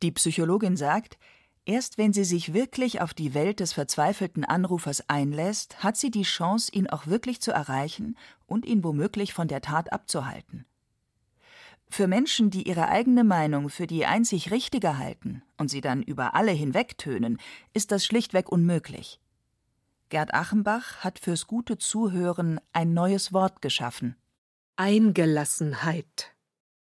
Die 0.01 0.11
Psychologin 0.11 0.75
sagt, 0.75 1.17
Erst 1.65 1.97
wenn 1.97 2.11
sie 2.11 2.25
sich 2.25 2.53
wirklich 2.53 2.99
auf 2.99 3.13
die 3.13 3.33
Welt 3.33 3.61
des 3.61 3.71
verzweifelten 3.71 4.43
Anrufers 4.43 5.07
einlässt, 5.09 5.81
hat 5.81 5.95
sie 5.95 6.11
die 6.11 6.23
Chance, 6.23 6.69
ihn 6.73 6.89
auch 6.89 7.07
wirklich 7.07 7.41
zu 7.41 7.51
erreichen 7.51 8.17
und 8.45 8.65
ihn 8.65 8.83
womöglich 8.83 9.33
von 9.33 9.47
der 9.47 9.61
Tat 9.61 9.93
abzuhalten. 9.93 10.65
Für 11.87 12.07
Menschen, 12.07 12.49
die 12.49 12.67
ihre 12.67 12.89
eigene 12.89 13.23
Meinung 13.23 13.69
für 13.69 13.87
die 13.87 14.05
einzig 14.05 14.51
richtige 14.51 14.97
halten 14.97 15.43
und 15.57 15.69
sie 15.69 15.79
dann 15.79 16.01
über 16.01 16.33
alle 16.33 16.51
hinwegtönen, 16.51 17.39
ist 17.73 17.91
das 17.91 18.05
schlichtweg 18.05 18.49
unmöglich. 18.51 19.19
Gerd 20.09 20.33
Achenbach 20.33 21.03
hat 21.03 21.19
fürs 21.19 21.47
gute 21.47 21.77
Zuhören 21.77 22.59
ein 22.73 22.93
neues 22.93 23.31
Wort 23.31 23.61
geschaffen. 23.61 24.15
Eingelassenheit. 24.75 26.32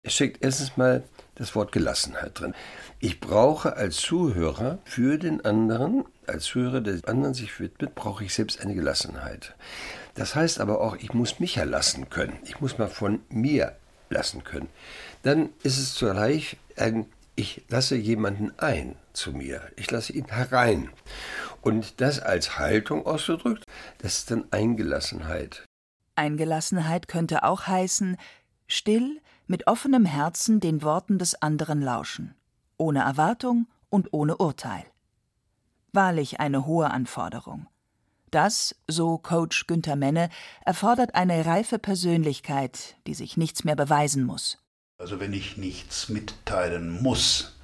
Es 0.02 0.14
steckt 0.14 0.44
erstens 0.44 0.78
mal 0.78 1.04
das 1.36 1.56
Wort 1.56 1.74
Gelassenheit 1.74 2.40
drin. 2.40 2.54
Ich 3.00 3.20
brauche 3.20 3.76
als 3.76 3.98
Zuhörer 3.98 4.80
für 4.86 5.18
den 5.18 5.44
anderen, 5.44 6.06
als 6.26 6.46
Zuhörer, 6.46 6.80
der 6.80 7.02
anderen 7.06 7.34
sich 7.34 7.60
widmet, 7.60 7.96
brauche 7.96 8.24
ich 8.24 8.34
selbst 8.34 8.62
eine 8.62 8.76
Gelassenheit. 8.76 9.56
Das 10.16 10.36
heißt 10.36 10.62
aber 10.62 10.80
auch, 10.82 10.96
ich 10.96 11.14
muss 11.14 11.40
mich 11.40 11.56
ja 11.56 11.66
lassen 11.66 12.10
können. 12.10 12.38
Ich 12.44 12.62
muss 12.62 12.78
mal 12.78 12.88
von 12.88 13.22
mir 13.30 13.76
lassen 14.10 14.44
können. 14.44 14.70
Dann 15.24 15.50
ist 15.64 15.78
es 15.78 15.96
zugleich 15.96 16.58
ein, 16.78 17.06
ich 17.36 17.64
lasse 17.68 17.96
jemanden 17.96 18.58
ein 18.58 18.96
zu 19.12 19.34
mir. 19.34 19.62
Ich 19.76 19.92
lasse 19.92 20.14
ihn 20.14 20.28
herein. 20.30 20.90
Und 21.62 22.00
das 22.00 22.22
als 22.22 22.58
Haltung 22.58 23.06
ausgedrückt, 23.06 23.66
das 23.98 24.20
ist 24.20 24.32
dann 24.32 24.46
Eingelassenheit. 24.52 25.66
Eingelassenheit 26.16 27.10
könnte 27.10 27.44
auch 27.44 27.68
heißen, 27.68 28.18
still, 28.68 29.20
mit 29.50 29.66
offenem 29.66 30.06
Herzen 30.06 30.60
den 30.60 30.84
Worten 30.84 31.18
des 31.18 31.42
anderen 31.42 31.82
lauschen, 31.82 32.36
ohne 32.78 33.00
Erwartung 33.00 33.68
und 33.90 34.14
ohne 34.14 34.38
Urteil. 34.38 34.86
Wahrlich 35.92 36.40
eine 36.40 36.68
hohe 36.68 36.92
Anforderung. 36.92 37.66
Das, 38.30 38.76
so 38.88 39.18
Coach 39.18 39.66
Günther 39.66 39.96
Menne, 39.96 40.30
erfordert 40.64 41.16
eine 41.16 41.48
reife 41.48 41.80
Persönlichkeit, 41.80 42.96
die 43.08 43.16
sich 43.16 43.38
nichts 43.38 43.64
mehr 43.64 43.76
beweisen 43.76 44.24
muss. 44.24 44.60
Also 45.00 45.20
wenn 45.20 45.34
ich 45.34 45.58
nichts 45.58 46.10
mitteilen 46.10 47.02
muss, 47.02 47.58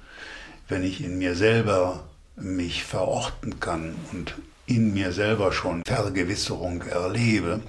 wenn 0.66 0.82
ich 0.82 1.04
in 1.04 1.18
mir 1.18 1.36
selber 1.36 2.08
mich 2.34 2.82
verorten 2.82 3.60
kann 3.60 3.94
und 4.10 4.34
in 4.66 4.92
mir 4.92 5.12
selber 5.12 5.52
schon 5.52 5.84
Vergewisserung 5.86 6.82
erlebe, 6.82 7.60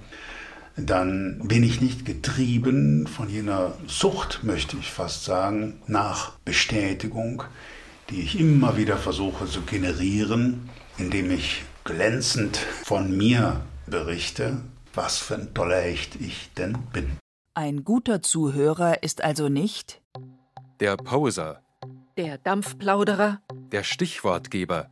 dann 0.78 1.40
bin 1.44 1.64
ich 1.64 1.82
nicht 1.82 2.06
getrieben 2.06 3.08
von 3.08 3.30
jener 3.30 3.74
Sucht, 3.88 4.44
möchte 4.44 4.78
ich 4.78 4.92
fast 4.92 5.26
sagen, 5.26 5.82
nach 5.88 6.38
Bestätigung, 6.46 7.44
die 8.10 8.22
ich 8.22 8.40
immer 8.40 8.78
wieder 8.78 8.98
versuche 8.98 9.48
zu 9.48 9.62
generieren, 9.62 10.70
indem 10.98 11.32
ich 11.32 11.64
glänzend 11.84 12.58
von 12.58 13.18
mir 13.18 13.62
berichte, 13.88 14.62
was 14.94 15.18
für 15.18 15.36
ein 15.36 15.54
toller 15.54 15.84
Echt 15.84 16.16
ich 16.16 16.52
denn 16.58 16.78
bin. 16.94 17.18
Ein 17.56 17.84
guter 17.84 18.22
Zuhörer 18.22 19.02
ist 19.02 19.24
also 19.24 19.50
nicht 19.50 20.02
der 20.80 20.96
Poser, 20.96 21.62
der 22.18 22.38
Dampfplauderer, 22.38 23.42
der 23.72 23.84
Stichwortgeber, 23.84 24.92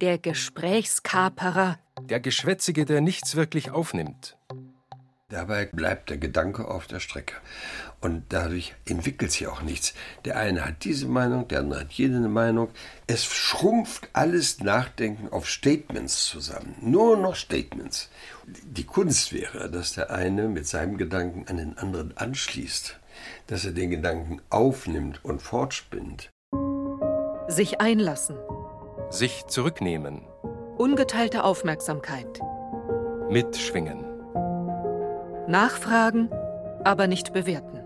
der 0.00 0.18
Gesprächskaperer, 0.18 1.78
der 2.02 2.18
Geschwätzige, 2.18 2.84
der 2.84 3.00
nichts 3.00 3.36
wirklich 3.36 3.70
aufnimmt, 3.70 4.36
Dabei 5.28 5.64
bleibt 5.64 6.10
der 6.10 6.18
Gedanke 6.18 6.68
auf 6.68 6.86
der 6.86 7.00
Strecke. 7.00 7.34
Und 8.00 8.22
dadurch 8.28 8.76
entwickelt 8.84 9.32
sich 9.32 9.48
auch 9.48 9.60
nichts. 9.60 9.92
Der 10.24 10.36
eine 10.36 10.64
hat 10.64 10.84
diese 10.84 11.08
Meinung, 11.08 11.48
der 11.48 11.60
andere 11.60 11.80
hat 11.80 11.92
jede 11.92 12.20
Meinung. 12.20 12.68
Es 13.08 13.24
schrumpft 13.24 14.08
alles 14.12 14.60
Nachdenken 14.60 15.28
auf 15.32 15.48
Statements 15.50 16.26
zusammen. 16.26 16.76
Nur 16.80 17.16
noch 17.16 17.34
Statements. 17.34 18.08
Die 18.46 18.84
Kunst 18.84 19.32
wäre, 19.32 19.68
dass 19.68 19.94
der 19.94 20.12
eine 20.12 20.46
mit 20.46 20.68
seinem 20.68 20.96
Gedanken 20.96 21.44
an 21.48 21.56
den 21.56 21.76
anderen 21.76 22.16
anschließt. 22.16 22.96
Dass 23.48 23.64
er 23.64 23.72
den 23.72 23.90
Gedanken 23.90 24.40
aufnimmt 24.48 25.24
und 25.24 25.42
fortspinnt. 25.42 26.30
Sich 27.48 27.80
einlassen. 27.80 28.36
Sich 29.10 29.44
zurücknehmen. 29.48 30.22
Ungeteilte 30.78 31.42
Aufmerksamkeit. 31.42 32.38
Mitschwingen. 33.28 34.15
Nachfragen, 35.48 36.28
aber 36.84 37.06
nicht 37.06 37.32
bewerten. 37.32 37.82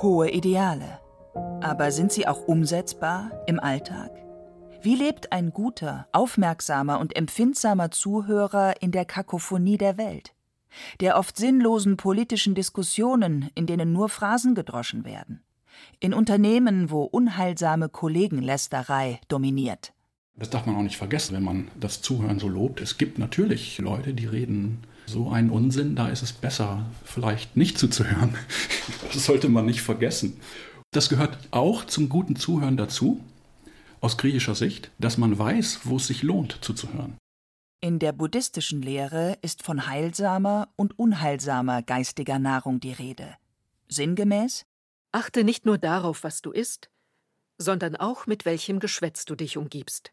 Hohe 0.00 0.30
Ideale. 0.30 1.00
Aber 1.62 1.90
sind 1.90 2.12
sie 2.12 2.26
auch 2.26 2.46
umsetzbar 2.46 3.30
im 3.46 3.58
Alltag? 3.58 4.10
Wie 4.82 4.94
lebt 4.94 5.32
ein 5.32 5.50
guter, 5.50 6.08
aufmerksamer 6.12 7.00
und 7.00 7.16
empfindsamer 7.16 7.90
Zuhörer 7.90 8.82
in 8.82 8.90
der 8.90 9.06
Kakophonie 9.06 9.78
der 9.78 9.96
Welt? 9.96 10.34
Der 11.00 11.18
oft 11.18 11.38
sinnlosen 11.38 11.96
politischen 11.96 12.54
Diskussionen, 12.54 13.50
in 13.54 13.66
denen 13.66 13.92
nur 13.92 14.10
Phrasen 14.10 14.54
gedroschen 14.54 15.06
werden? 15.06 15.42
In 16.00 16.12
Unternehmen, 16.12 16.90
wo 16.90 17.04
unheilsame 17.04 17.88
Kollegenlästerei 17.88 19.20
dominiert? 19.28 19.93
Das 20.36 20.50
darf 20.50 20.66
man 20.66 20.74
auch 20.74 20.82
nicht 20.82 20.96
vergessen, 20.96 21.34
wenn 21.34 21.44
man 21.44 21.68
das 21.78 22.02
Zuhören 22.02 22.40
so 22.40 22.48
lobt. 22.48 22.80
Es 22.80 22.98
gibt 22.98 23.18
natürlich 23.18 23.78
Leute, 23.78 24.14
die 24.14 24.26
reden 24.26 24.82
so 25.06 25.30
einen 25.30 25.50
Unsinn, 25.50 25.94
da 25.94 26.08
ist 26.08 26.22
es 26.22 26.32
besser, 26.32 26.86
vielleicht 27.04 27.56
nicht 27.56 27.78
zuzuhören. 27.78 28.36
Das 29.12 29.24
sollte 29.24 29.48
man 29.48 29.64
nicht 29.64 29.80
vergessen. 29.80 30.40
Das 30.90 31.08
gehört 31.08 31.38
auch 31.52 31.84
zum 31.84 32.08
guten 32.08 32.36
Zuhören 32.36 32.76
dazu, 32.76 33.20
aus 34.00 34.18
griechischer 34.18 34.54
Sicht, 34.54 34.90
dass 34.98 35.16
man 35.16 35.38
weiß, 35.38 35.80
wo 35.84 35.96
es 35.96 36.06
sich 36.08 36.22
lohnt 36.22 36.58
zuzuhören. 36.60 37.16
In 37.80 37.98
der 37.98 38.12
buddhistischen 38.12 38.82
Lehre 38.82 39.38
ist 39.40 39.62
von 39.62 39.86
heilsamer 39.86 40.68
und 40.76 40.98
unheilsamer 40.98 41.82
geistiger 41.82 42.38
Nahrung 42.38 42.80
die 42.80 42.92
Rede. 42.92 43.36
Sinngemäß? 43.88 44.66
Achte 45.12 45.44
nicht 45.44 45.64
nur 45.64 45.78
darauf, 45.78 46.24
was 46.24 46.42
du 46.42 46.50
isst, 46.50 46.90
sondern 47.56 47.96
auch 47.96 48.26
mit 48.26 48.44
welchem 48.44 48.80
Geschwätz 48.80 49.24
du 49.24 49.36
dich 49.36 49.56
umgibst. 49.56 50.12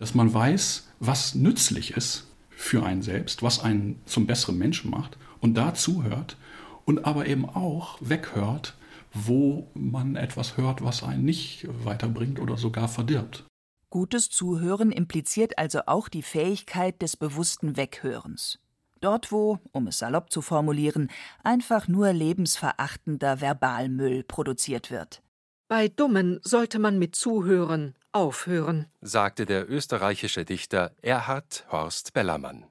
Dass 0.00 0.14
man 0.14 0.32
weiß, 0.32 0.88
was 0.98 1.34
nützlich 1.34 1.92
ist 1.92 2.26
für 2.48 2.84
einen 2.84 3.02
selbst, 3.02 3.42
was 3.42 3.60
einen 3.60 4.00
zum 4.06 4.26
besseren 4.26 4.56
Menschen 4.56 4.90
macht 4.90 5.18
und 5.40 5.54
da 5.54 5.74
zuhört 5.74 6.38
und 6.86 7.04
aber 7.04 7.26
eben 7.26 7.48
auch 7.48 7.98
weghört, 8.00 8.74
wo 9.12 9.68
man 9.74 10.16
etwas 10.16 10.56
hört, 10.56 10.82
was 10.82 11.02
einen 11.02 11.24
nicht 11.24 11.68
weiterbringt 11.84 12.40
oder 12.40 12.56
sogar 12.56 12.88
verdirbt. 12.88 13.44
Gutes 13.90 14.30
Zuhören 14.30 14.90
impliziert 14.90 15.58
also 15.58 15.80
auch 15.86 16.08
die 16.08 16.22
Fähigkeit 16.22 17.02
des 17.02 17.18
bewussten 17.18 17.76
Weghörens. 17.76 18.58
Dort, 19.02 19.32
wo, 19.32 19.58
um 19.72 19.86
es 19.86 19.98
salopp 19.98 20.32
zu 20.32 20.40
formulieren, 20.40 21.10
einfach 21.44 21.88
nur 21.88 22.12
lebensverachtender 22.12 23.42
Verbalmüll 23.42 24.22
produziert 24.22 24.90
wird. 24.90 25.22
Bei 25.68 25.88
Dummen 25.88 26.40
sollte 26.42 26.78
man 26.78 26.98
mit 26.98 27.14
Zuhören 27.14 27.94
aufhören, 28.12 28.86
sagte 29.00 29.46
der 29.46 29.70
österreichische 29.70 30.44
Dichter 30.44 30.94
Erhard 31.02 31.66
Horst 31.70 32.12
Bellermann. 32.12 32.66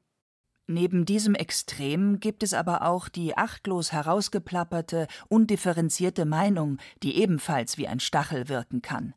Neben 0.68 1.06
diesem 1.06 1.34
Extrem 1.34 2.20
gibt 2.20 2.44
es 2.44 2.54
aber 2.54 2.84
auch 2.84 3.10
die 3.10 3.36
achtlos 3.36 3.92
herausgeplapperte, 3.92 5.08
undifferenzierte 5.28 6.26
Meinung, 6.26 6.78
die 7.02 7.20
ebenfalls 7.20 7.80
wie 7.80 7.88
ein 7.88 8.00
Stachel 8.00 8.50
wirken 8.50 8.84
kann. 8.84 9.16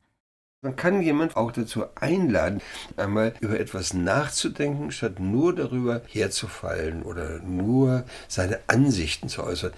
Man 0.64 0.76
kann 0.76 1.02
jemand 1.02 1.36
auch 1.36 1.50
dazu 1.50 1.86
einladen, 1.96 2.60
einmal 2.96 3.34
über 3.40 3.58
etwas 3.58 3.94
nachzudenken, 3.94 4.92
statt 4.92 5.18
nur 5.18 5.52
darüber 5.56 6.02
herzufallen 6.06 7.02
oder 7.02 7.40
nur 7.40 8.04
seine 8.28 8.60
Ansichten 8.68 9.28
zu 9.28 9.42
äußern. 9.42 9.72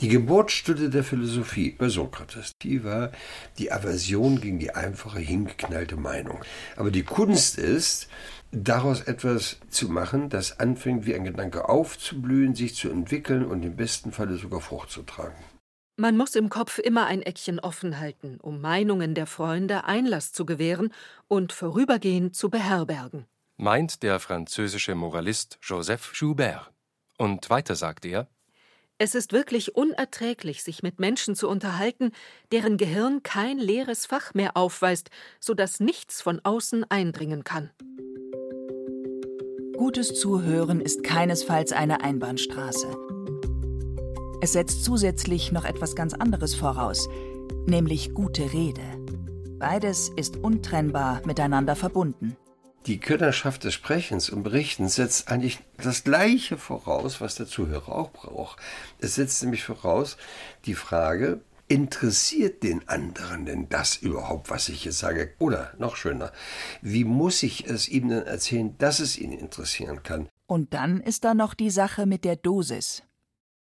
Die 0.00 0.06
Geburtsstunde 0.06 0.90
der 0.90 1.02
Philosophie 1.02 1.74
bei 1.76 1.88
Sokrates, 1.88 2.52
die 2.62 2.84
war 2.84 3.10
die 3.58 3.72
Aversion 3.72 4.40
gegen 4.40 4.60
die 4.60 4.72
einfache, 4.72 5.18
hingeknallte 5.18 5.96
Meinung. 5.96 6.38
Aber 6.76 6.92
die 6.92 7.02
Kunst 7.02 7.58
ist, 7.58 8.06
daraus 8.52 9.00
etwas 9.00 9.56
zu 9.70 9.88
machen, 9.88 10.28
das 10.28 10.60
anfängt 10.60 11.04
wie 11.04 11.16
ein 11.16 11.24
Gedanke 11.24 11.68
aufzublühen, 11.68 12.54
sich 12.54 12.76
zu 12.76 12.90
entwickeln 12.90 13.44
und 13.44 13.64
im 13.64 13.74
besten 13.74 14.12
Falle 14.12 14.36
sogar 14.36 14.60
Frucht 14.60 14.90
zu 14.90 15.02
tragen. 15.02 15.34
Man 16.02 16.16
muss 16.16 16.34
im 16.34 16.48
Kopf 16.48 16.80
immer 16.80 17.06
ein 17.06 17.22
Eckchen 17.22 17.60
offen 17.60 18.00
halten, 18.00 18.40
um 18.42 18.60
Meinungen 18.60 19.14
der 19.14 19.28
Freunde 19.28 19.84
Einlass 19.84 20.32
zu 20.32 20.44
gewähren 20.44 20.92
und 21.28 21.52
vorübergehend 21.52 22.34
zu 22.34 22.50
beherbergen. 22.50 23.26
Meint 23.56 24.02
der 24.02 24.18
französische 24.18 24.96
Moralist 24.96 25.60
Joseph 25.62 26.10
Joubert. 26.16 26.72
Und 27.18 27.50
weiter 27.50 27.76
sagt 27.76 28.04
er, 28.04 28.26
es 28.98 29.14
ist 29.14 29.32
wirklich 29.32 29.76
unerträglich, 29.76 30.64
sich 30.64 30.82
mit 30.82 30.98
Menschen 30.98 31.36
zu 31.36 31.48
unterhalten, 31.48 32.10
deren 32.50 32.78
Gehirn 32.78 33.22
kein 33.22 33.58
leeres 33.58 34.04
Fach 34.04 34.34
mehr 34.34 34.56
aufweist, 34.56 35.08
so 35.38 35.54
dass 35.54 35.78
nichts 35.78 36.20
von 36.20 36.40
außen 36.42 36.84
eindringen 36.90 37.44
kann. 37.44 37.70
Gutes 39.76 40.14
Zuhören 40.18 40.80
ist 40.80 41.04
keinesfalls 41.04 41.70
eine 41.70 42.02
Einbahnstraße. 42.02 42.88
Es 44.42 44.54
setzt 44.54 44.82
zusätzlich 44.82 45.52
noch 45.52 45.64
etwas 45.64 45.94
ganz 45.94 46.14
anderes 46.14 46.56
voraus, 46.56 47.08
nämlich 47.68 48.12
gute 48.12 48.52
Rede. 48.52 48.82
Beides 49.60 50.10
ist 50.16 50.36
untrennbar 50.36 51.22
miteinander 51.24 51.76
verbunden. 51.76 52.36
Die 52.86 52.98
Könnerschaft 52.98 53.62
des 53.62 53.74
Sprechens 53.74 54.30
und 54.30 54.42
Berichtens 54.42 54.96
setzt 54.96 55.28
eigentlich 55.28 55.60
das 55.76 56.02
Gleiche 56.02 56.58
voraus, 56.58 57.20
was 57.20 57.36
der 57.36 57.46
Zuhörer 57.46 57.94
auch 57.94 58.10
braucht. 58.10 58.58
Es 58.98 59.14
setzt 59.14 59.44
nämlich 59.44 59.62
voraus 59.62 60.16
die 60.66 60.74
Frage, 60.74 61.42
interessiert 61.68 62.64
den 62.64 62.88
anderen 62.88 63.46
denn 63.46 63.68
das 63.68 63.94
überhaupt, 63.94 64.50
was 64.50 64.68
ich 64.68 64.84
jetzt 64.84 64.98
sage? 64.98 65.34
Oder 65.38 65.72
noch 65.78 65.94
schöner, 65.94 66.32
wie 66.80 67.04
muss 67.04 67.44
ich 67.44 67.68
es 67.68 67.88
ihm 67.88 68.08
denn 68.08 68.26
erzählen, 68.26 68.76
dass 68.78 68.98
es 68.98 69.16
ihn 69.16 69.30
interessieren 69.30 70.02
kann? 70.02 70.28
Und 70.48 70.74
dann 70.74 71.00
ist 71.00 71.22
da 71.22 71.32
noch 71.32 71.54
die 71.54 71.70
Sache 71.70 72.06
mit 72.06 72.24
der 72.24 72.34
Dosis. 72.34 73.04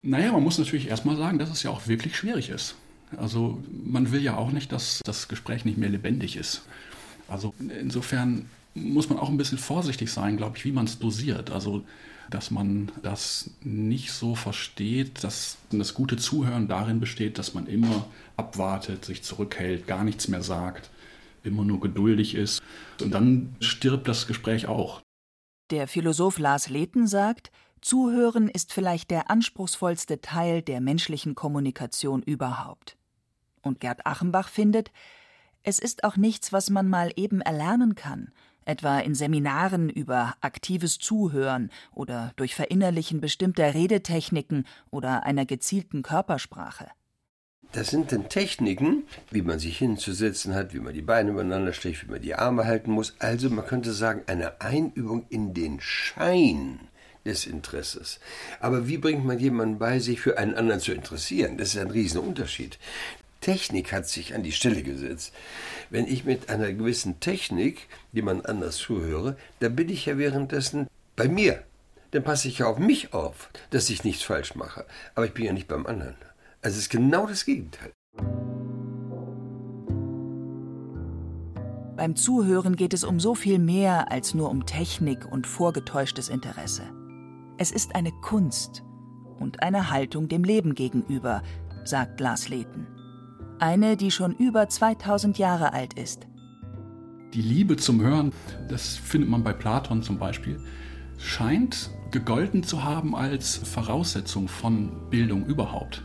Naja, 0.02 0.32
man 0.32 0.42
muss 0.42 0.59
natürlich 0.59 0.88
erstmal 0.88 1.16
sagen, 1.16 1.38
dass 1.38 1.50
es 1.50 1.62
ja 1.62 1.70
auch 1.70 1.88
wirklich 1.88 2.16
schwierig 2.16 2.50
ist. 2.50 2.76
Also 3.16 3.62
man 3.85 4.12
will 4.12 4.22
ja 4.22 4.37
auch 4.37 4.52
nicht, 4.52 4.72
dass 4.72 5.00
das 5.04 5.28
Gespräch 5.28 5.64
nicht 5.64 5.78
mehr 5.78 5.88
lebendig 5.88 6.37
ist. 6.37 6.62
Also 7.28 7.54
insofern 7.59 8.48
muss 8.74 9.09
man 9.09 9.18
auch 9.18 9.28
ein 9.28 9.37
bisschen 9.37 9.59
vorsichtig 9.59 10.12
sein, 10.12 10.37
glaube 10.37 10.56
ich, 10.56 10.64
wie 10.64 10.72
man 10.72 10.87
es 10.87 10.98
dosiert. 10.98 11.50
Also 11.50 11.85
dass 12.30 12.50
man 12.50 12.90
das 13.02 13.50
nicht 13.62 14.12
so 14.12 14.35
versteht, 14.35 15.22
dass 15.24 15.59
das 15.70 15.94
gute 15.94 16.16
Zuhören 16.16 16.68
darin 16.68 17.00
besteht, 17.00 17.38
dass 17.38 17.54
man 17.54 17.66
immer 17.66 18.06
abwartet, 18.37 19.04
sich 19.04 19.22
zurückhält, 19.22 19.87
gar 19.87 20.04
nichts 20.04 20.28
mehr 20.28 20.42
sagt, 20.42 20.90
immer 21.44 21.64
nur 21.64 21.80
geduldig 21.80 22.35
ist. 22.35 22.61
Und 23.00 23.12
dann 23.12 23.54
stirbt 23.61 24.09
das 24.09 24.26
Gespräch 24.26 24.66
auch. 24.66 25.02
Der 25.70 25.88
Philosoph 25.88 26.38
Lars 26.38 26.68
Leten 26.68 27.09
sagt, 27.09 27.50
Zuhören 27.81 28.48
ist 28.48 28.72
vielleicht 28.72 29.11
der 29.11 29.31
anspruchsvollste 29.31 30.20
Teil 30.20 30.62
der 30.62 30.81
menschlichen 30.81 31.35
Kommunikation 31.35 32.22
überhaupt. 32.22 32.96
Und 33.62 33.81
Gerd 33.81 34.07
Achenbach 34.07 34.48
findet, 34.48 34.92
es 35.64 35.81
ist 35.81 36.05
auch 36.05 36.16
nichts, 36.16 36.52
was 36.52 36.70
man 36.70 36.88
mal 36.88 37.11
eben 37.16 37.40
erlernen 37.40 37.96
kann, 37.96 38.31
etwa 38.64 39.00
in 39.00 39.16
Seminaren 39.16 39.90
über 39.90 40.37
aktives 40.40 40.98
Zuhören 41.00 41.72
oder 41.92 42.33
durch 42.37 42.55
Verinnerlichen 42.55 43.20
bestimmter 43.20 43.74
Redetechniken 43.74 44.68
oder 44.92 45.24
einer 45.24 45.46
gezielten 45.46 46.02
Körpersprache. 46.02 46.87
Das 47.76 47.88
sind 47.88 48.10
dann 48.10 48.30
Techniken, 48.30 49.02
wie 49.30 49.42
man 49.42 49.58
sich 49.58 49.76
hinzusetzen 49.76 50.54
hat, 50.54 50.72
wie 50.72 50.80
man 50.80 50.94
die 50.94 51.02
Beine 51.02 51.32
übereinander 51.32 51.74
steckt, 51.74 52.06
wie 52.06 52.10
man 52.10 52.22
die 52.22 52.34
Arme 52.34 52.64
halten 52.64 52.90
muss. 52.90 53.14
Also 53.18 53.50
man 53.50 53.66
könnte 53.66 53.92
sagen, 53.92 54.22
eine 54.28 54.62
Einübung 54.62 55.26
in 55.28 55.52
den 55.52 55.78
Schein 55.82 56.80
des 57.26 57.44
Interesses. 57.44 58.18
Aber 58.60 58.88
wie 58.88 58.96
bringt 58.96 59.26
man 59.26 59.38
jemanden 59.38 59.78
bei, 59.78 59.98
sich 59.98 60.22
für 60.22 60.38
einen 60.38 60.54
anderen 60.54 60.80
zu 60.80 60.92
interessieren? 60.92 61.58
Das 61.58 61.74
ist 61.74 61.78
ein 61.78 61.90
Riesenunterschied. 61.90 62.78
Technik 63.42 63.92
hat 63.92 64.08
sich 64.08 64.34
an 64.34 64.42
die 64.42 64.52
Stelle 64.52 64.82
gesetzt. 64.82 65.34
Wenn 65.90 66.06
ich 66.06 66.24
mit 66.24 66.48
einer 66.48 66.72
gewissen 66.72 67.20
Technik 67.20 67.88
jemand 68.10 68.48
anders 68.48 68.78
zuhöre, 68.78 69.36
dann 69.60 69.76
bin 69.76 69.90
ich 69.90 70.06
ja 70.06 70.16
währenddessen 70.16 70.86
bei 71.14 71.28
mir. 71.28 71.62
Dann 72.12 72.24
passe 72.24 72.48
ich 72.48 72.60
ja 72.60 72.68
auf 72.68 72.78
mich 72.78 73.12
auf, 73.12 73.50
dass 73.68 73.90
ich 73.90 74.02
nichts 74.02 74.22
falsch 74.22 74.54
mache. 74.54 74.86
Aber 75.14 75.26
ich 75.26 75.34
bin 75.34 75.44
ja 75.44 75.52
nicht 75.52 75.68
beim 75.68 75.84
anderen. 75.84 76.16
Also 76.66 76.79
es 76.79 76.87
ist 76.87 76.90
genau 76.90 77.29
das 77.29 77.44
Gegenteil. 77.44 77.92
Beim 81.96 82.16
Zuhören 82.16 82.74
geht 82.74 82.92
es 82.92 83.05
um 83.05 83.20
so 83.20 83.37
viel 83.37 83.61
mehr 83.61 84.11
als 84.11 84.35
nur 84.35 84.50
um 84.50 84.66
Technik 84.66 85.31
und 85.31 85.46
vorgetäuschtes 85.46 86.29
Interesse. 86.29 86.83
Es 87.57 87.70
ist 87.70 87.94
eine 87.94 88.11
Kunst 88.11 88.83
und 89.38 89.62
eine 89.62 89.92
Haltung 89.92 90.26
dem 90.26 90.42
Leben 90.42 90.74
gegenüber, 90.74 91.44
sagt 91.85 92.18
Lars 92.18 92.48
Leten. 92.48 92.88
Eine, 93.61 93.96
die 93.96 94.11
schon 94.11 94.35
über 94.35 94.68
2000 94.68 95.38
Jahre 95.38 95.72
alt 95.72 95.92
ist. 95.94 96.26
Die 97.33 97.42
Liebe 97.42 97.76
zum 97.76 98.00
Hören, 98.00 98.33
das 98.68 98.96
findet 98.96 99.31
man 99.31 99.44
bei 99.44 99.52
Platon 99.52 100.02
zum 100.02 100.18
Beispiel, 100.18 100.59
scheint 101.16 101.92
gegolten 102.11 102.64
zu 102.64 102.83
haben 102.83 103.14
als 103.14 103.55
Voraussetzung 103.55 104.48
von 104.48 105.09
Bildung 105.11 105.46
überhaupt. 105.46 106.02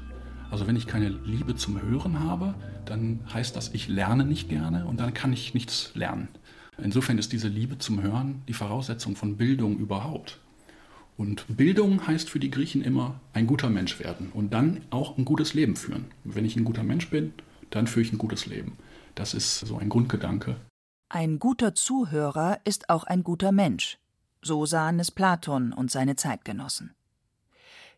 Also 0.52 0.68
wenn 0.68 0.76
ich 0.76 0.86
keine 0.86 1.08
Liebe 1.08 1.56
zum 1.56 1.82
Hören 1.82 2.20
habe, 2.20 2.54
dann 2.86 3.22
heißt 3.34 3.56
das, 3.56 3.74
ich 3.74 3.88
lerne 3.88 4.26
nicht 4.26 4.50
gerne 4.50 4.86
und 4.86 5.00
dann 5.00 5.14
kann 5.14 5.32
ich 5.32 5.54
nichts 5.54 5.92
lernen. 5.96 6.28
Insofern 6.78 7.18
ist 7.18 7.32
diese 7.32 7.48
Liebe 7.48 7.78
zum 7.78 8.04
Hören 8.04 8.42
die 8.48 8.54
Voraussetzung 8.54 9.16
von 9.16 9.38
Bildung 9.38 9.78
überhaupt. 9.78 10.40
Und 11.16 11.46
Bildung 11.56 12.06
heißt 12.06 12.30
für 12.30 12.40
die 12.40 12.52
Griechen 12.52 12.82
immer 12.82 13.20
ein 13.34 13.48
guter 13.48 13.70
Mensch 13.70 14.00
werden 14.00 14.30
und 14.34 14.54
dann 14.54 14.82
auch 14.90 15.18
ein 15.18 15.24
gutes 15.24 15.54
Leben 15.54 15.76
führen. 15.78 16.06
Wenn 16.26 16.46
ich 16.46 16.58
ein 16.58 16.66
guter 16.66 16.84
Mensch 16.84 17.10
bin, 17.10 17.34
dann 17.70 17.88
führe 17.88 18.06
ich 18.06 18.12
ein 18.12 18.18
gutes 18.18 18.46
Leben. 18.46 18.78
Das 19.16 19.34
ist 19.34 19.60
so 19.60 19.78
ein 19.78 19.88
Grundgedanke. 19.90 20.58
Ein 21.08 21.40
guter 21.40 21.76
Zuhörer 21.76 22.60
ist 22.66 22.90
auch 22.90 23.06
ein 23.06 23.24
guter 23.24 23.52
Mensch. 23.52 24.00
So 24.42 24.66
sahen 24.66 25.00
es 25.00 25.12
Platon 25.12 25.72
und 25.72 25.92
seine 25.92 26.16
Zeitgenossen. 26.16 26.94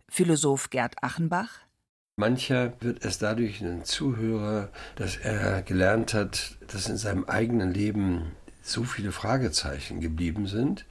Philosoph 0.08 0.70
Gerd 0.70 1.02
Achenbach 1.02 1.60
Mancher 2.16 2.74
wird 2.80 3.04
erst 3.04 3.24
dadurch 3.24 3.62
ein 3.62 3.86
Zuhörer, 3.86 4.70
dass 4.96 5.18
er 5.18 5.64
gelernt 5.64 6.14
hat, 6.14 6.58
dass 6.68 6.88
in 6.88 6.98
seinem 6.98 7.26
eigenen 7.26 7.74
Leben 7.74 8.34
so 8.62 8.84
viele 8.84 9.12
Fragezeichen 9.12 10.00
geblieben 10.00 10.46
sind. 10.46 10.86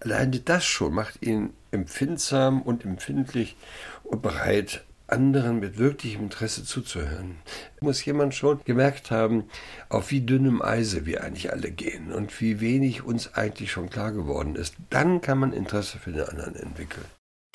Alleine 0.00 0.40
das 0.40 0.64
schon 0.64 0.92
macht 0.92 1.22
ihn 1.24 1.54
empfindsam 1.70 2.62
und 2.62 2.84
empfindlich 2.84 3.56
und 4.02 4.22
bereit, 4.22 4.84
anderen 5.06 5.60
mit 5.60 5.78
wirklichem 5.78 6.22
Interesse 6.22 6.64
zuzuhören. 6.64 7.36
Muss 7.80 8.04
jemand 8.04 8.34
schon 8.34 8.60
gemerkt 8.64 9.10
haben, 9.10 9.44
auf 9.88 10.10
wie 10.10 10.20
dünnem 10.20 10.62
Eise 10.62 11.06
wir 11.06 11.22
eigentlich 11.22 11.52
alle 11.52 11.70
gehen 11.70 12.12
und 12.12 12.40
wie 12.40 12.60
wenig 12.60 13.02
uns 13.02 13.34
eigentlich 13.34 13.70
schon 13.70 13.90
klar 13.90 14.12
geworden 14.12 14.56
ist. 14.56 14.74
Dann 14.88 15.20
kann 15.20 15.38
man 15.38 15.52
Interesse 15.52 15.98
für 15.98 16.12
den 16.12 16.24
anderen 16.24 16.56
entwickeln. 16.56 17.06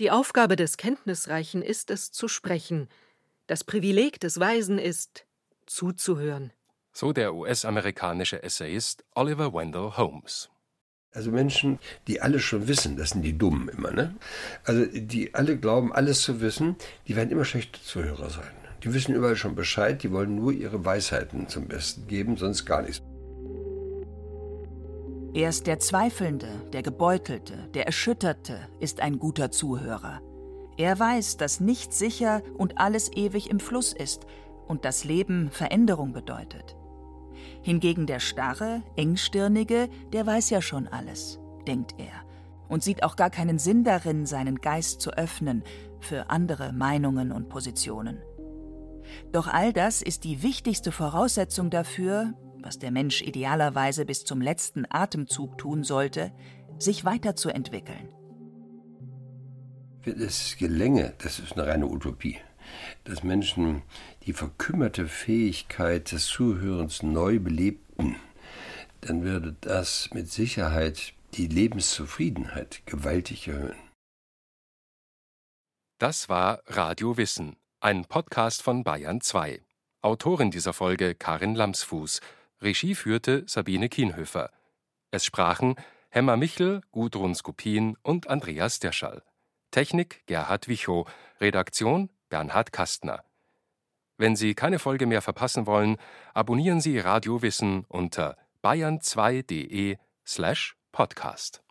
Die 0.01 0.11
Aufgabe 0.11 0.57
des 0.57 0.75
Kenntnisreichen 0.75 1.61
ist 1.61 1.89
es 1.89 2.11
zu 2.11 2.27
sprechen. 2.27 2.89
Das 3.47 3.63
Privileg 3.63 4.19
des 4.19 4.37
Weisen 4.41 4.77
ist 4.77 5.25
zuzuhören. 5.67 6.51
So 6.91 7.13
der 7.13 7.33
US-amerikanische 7.33 8.43
Essayist 8.43 9.05
Oliver 9.15 9.53
Wendell 9.53 9.93
Holmes. 9.95 10.49
Also 11.13 11.31
Menschen, 11.31 11.79
die 12.07 12.19
alles 12.19 12.41
schon 12.43 12.67
wissen, 12.67 12.97
das 12.97 13.11
sind 13.11 13.21
die 13.21 13.37
Dummen 13.37 13.69
immer, 13.69 13.91
ne? 13.91 14.13
Also 14.65 14.85
die 14.85 15.33
alle 15.33 15.57
glauben, 15.57 15.93
alles 15.93 16.23
zu 16.23 16.41
wissen, 16.41 16.75
die 17.07 17.15
werden 17.15 17.29
immer 17.31 17.45
schlechte 17.45 17.81
Zuhörer 17.81 18.29
sein. 18.29 18.51
Die 18.83 18.93
wissen 18.93 19.15
überall 19.15 19.37
schon 19.37 19.55
Bescheid, 19.55 20.03
die 20.03 20.11
wollen 20.11 20.35
nur 20.35 20.51
ihre 20.51 20.83
Weisheiten 20.83 21.47
zum 21.47 21.69
Besten 21.69 22.05
geben, 22.07 22.35
sonst 22.35 22.65
gar 22.65 22.81
nichts. 22.81 23.01
Erst 25.35 25.67
der 25.67 25.79
Zweifelnde, 25.79 26.47
der 26.71 26.81
Gebeutelte, 26.81 27.67
der 27.73 27.85
Erschütterte 27.87 28.57
ist 28.79 29.01
ein 29.01 29.19
guter 29.19 29.51
Zuhörer. 29.51 30.21
Er 30.77 30.97
weiß, 30.97 31.35
dass 31.35 31.59
nichts 31.59 31.99
sicher 31.99 32.41
und 32.57 32.77
alles 32.77 33.11
ewig 33.11 33.49
im 33.49 33.59
Fluss 33.59 33.91
ist 33.91 34.25
und 34.65 34.85
das 34.85 35.03
Leben 35.03 35.49
Veränderung 35.51 36.13
bedeutet. 36.13 36.77
Hingegen 37.61 38.07
der 38.07 38.21
starre, 38.21 38.81
engstirnige, 38.95 39.89
der 40.13 40.25
weiß 40.25 40.51
ja 40.51 40.61
schon 40.61 40.87
alles, 40.87 41.37
denkt 41.67 41.95
er, 41.97 42.23
und 42.69 42.81
sieht 42.81 43.03
auch 43.03 43.17
gar 43.17 43.29
keinen 43.29 43.59
Sinn 43.59 43.83
darin, 43.83 44.25
seinen 44.25 44.61
Geist 44.61 45.01
zu 45.01 45.11
öffnen 45.17 45.63
für 45.99 46.29
andere 46.29 46.71
Meinungen 46.71 47.33
und 47.33 47.49
Positionen. 47.49 48.21
Doch 49.33 49.47
all 49.47 49.73
das 49.73 50.01
ist 50.01 50.23
die 50.23 50.43
wichtigste 50.43 50.93
Voraussetzung 50.93 51.69
dafür, 51.69 52.35
was 52.65 52.79
der 52.79 52.91
Mensch 52.91 53.21
idealerweise 53.21 54.05
bis 54.05 54.25
zum 54.25 54.41
letzten 54.41 54.85
Atemzug 54.89 55.57
tun 55.57 55.83
sollte, 55.83 56.33
sich 56.79 57.05
weiterzuentwickeln. 57.05 58.09
Wenn 60.03 60.19
es 60.19 60.57
gelänge, 60.57 61.13
das 61.19 61.39
ist 61.39 61.53
eine 61.53 61.67
reine 61.67 61.87
Utopie, 61.87 62.37
dass 63.05 63.23
Menschen 63.23 63.83
die 64.23 64.33
verkümmerte 64.33 65.07
Fähigkeit 65.07 66.11
des 66.11 66.25
Zuhörens 66.25 67.03
neu 67.03 67.39
belebten, 67.39 68.15
dann 69.01 69.23
würde 69.23 69.55
das 69.61 70.09
mit 70.13 70.31
Sicherheit 70.31 71.13
die 71.35 71.47
Lebenszufriedenheit 71.47 72.81
gewaltig 72.85 73.47
erhöhen. 73.47 73.77
Das 75.99 76.29
war 76.29 76.61
Radio 76.65 77.17
Wissen, 77.17 77.55
ein 77.79 78.05
Podcast 78.05 78.61
von 78.61 78.83
Bayern 78.83 79.21
2. 79.21 79.61
Autorin 80.01 80.51
dieser 80.51 80.73
Folge 80.73 81.15
Karin 81.15 81.55
Lamsfuß. 81.55 82.19
Regie 82.61 82.95
führte 82.95 83.43
Sabine 83.47 83.89
Kienhöfer. 83.89 84.51
Es 85.11 85.25
sprachen 85.25 85.75
Hemmer 86.09 86.37
Michel, 86.37 86.81
Gudrun 86.91 87.35
Skupin 87.35 87.97
und 88.01 88.29
Andreas 88.29 88.79
Derschall. 88.79 89.23
Technik 89.71 90.25
Gerhard 90.27 90.67
Wichow, 90.67 91.09
Redaktion 91.41 92.09
Bernhard 92.29 92.71
Kastner. 92.71 93.23
Wenn 94.17 94.37
Sie 94.37 94.55
keine 94.55 94.79
Folge 94.79 95.05
mehr 95.07 95.21
verpassen 95.21 95.67
wollen, 95.67 95.97
abonnieren 96.33 96.79
Sie 96.79 96.99
Radio 96.99 97.41
Wissen 97.41 97.83
unter 97.89 98.37
bayern2.de 98.63 99.97
slash 100.25 100.77
podcast. 100.93 101.64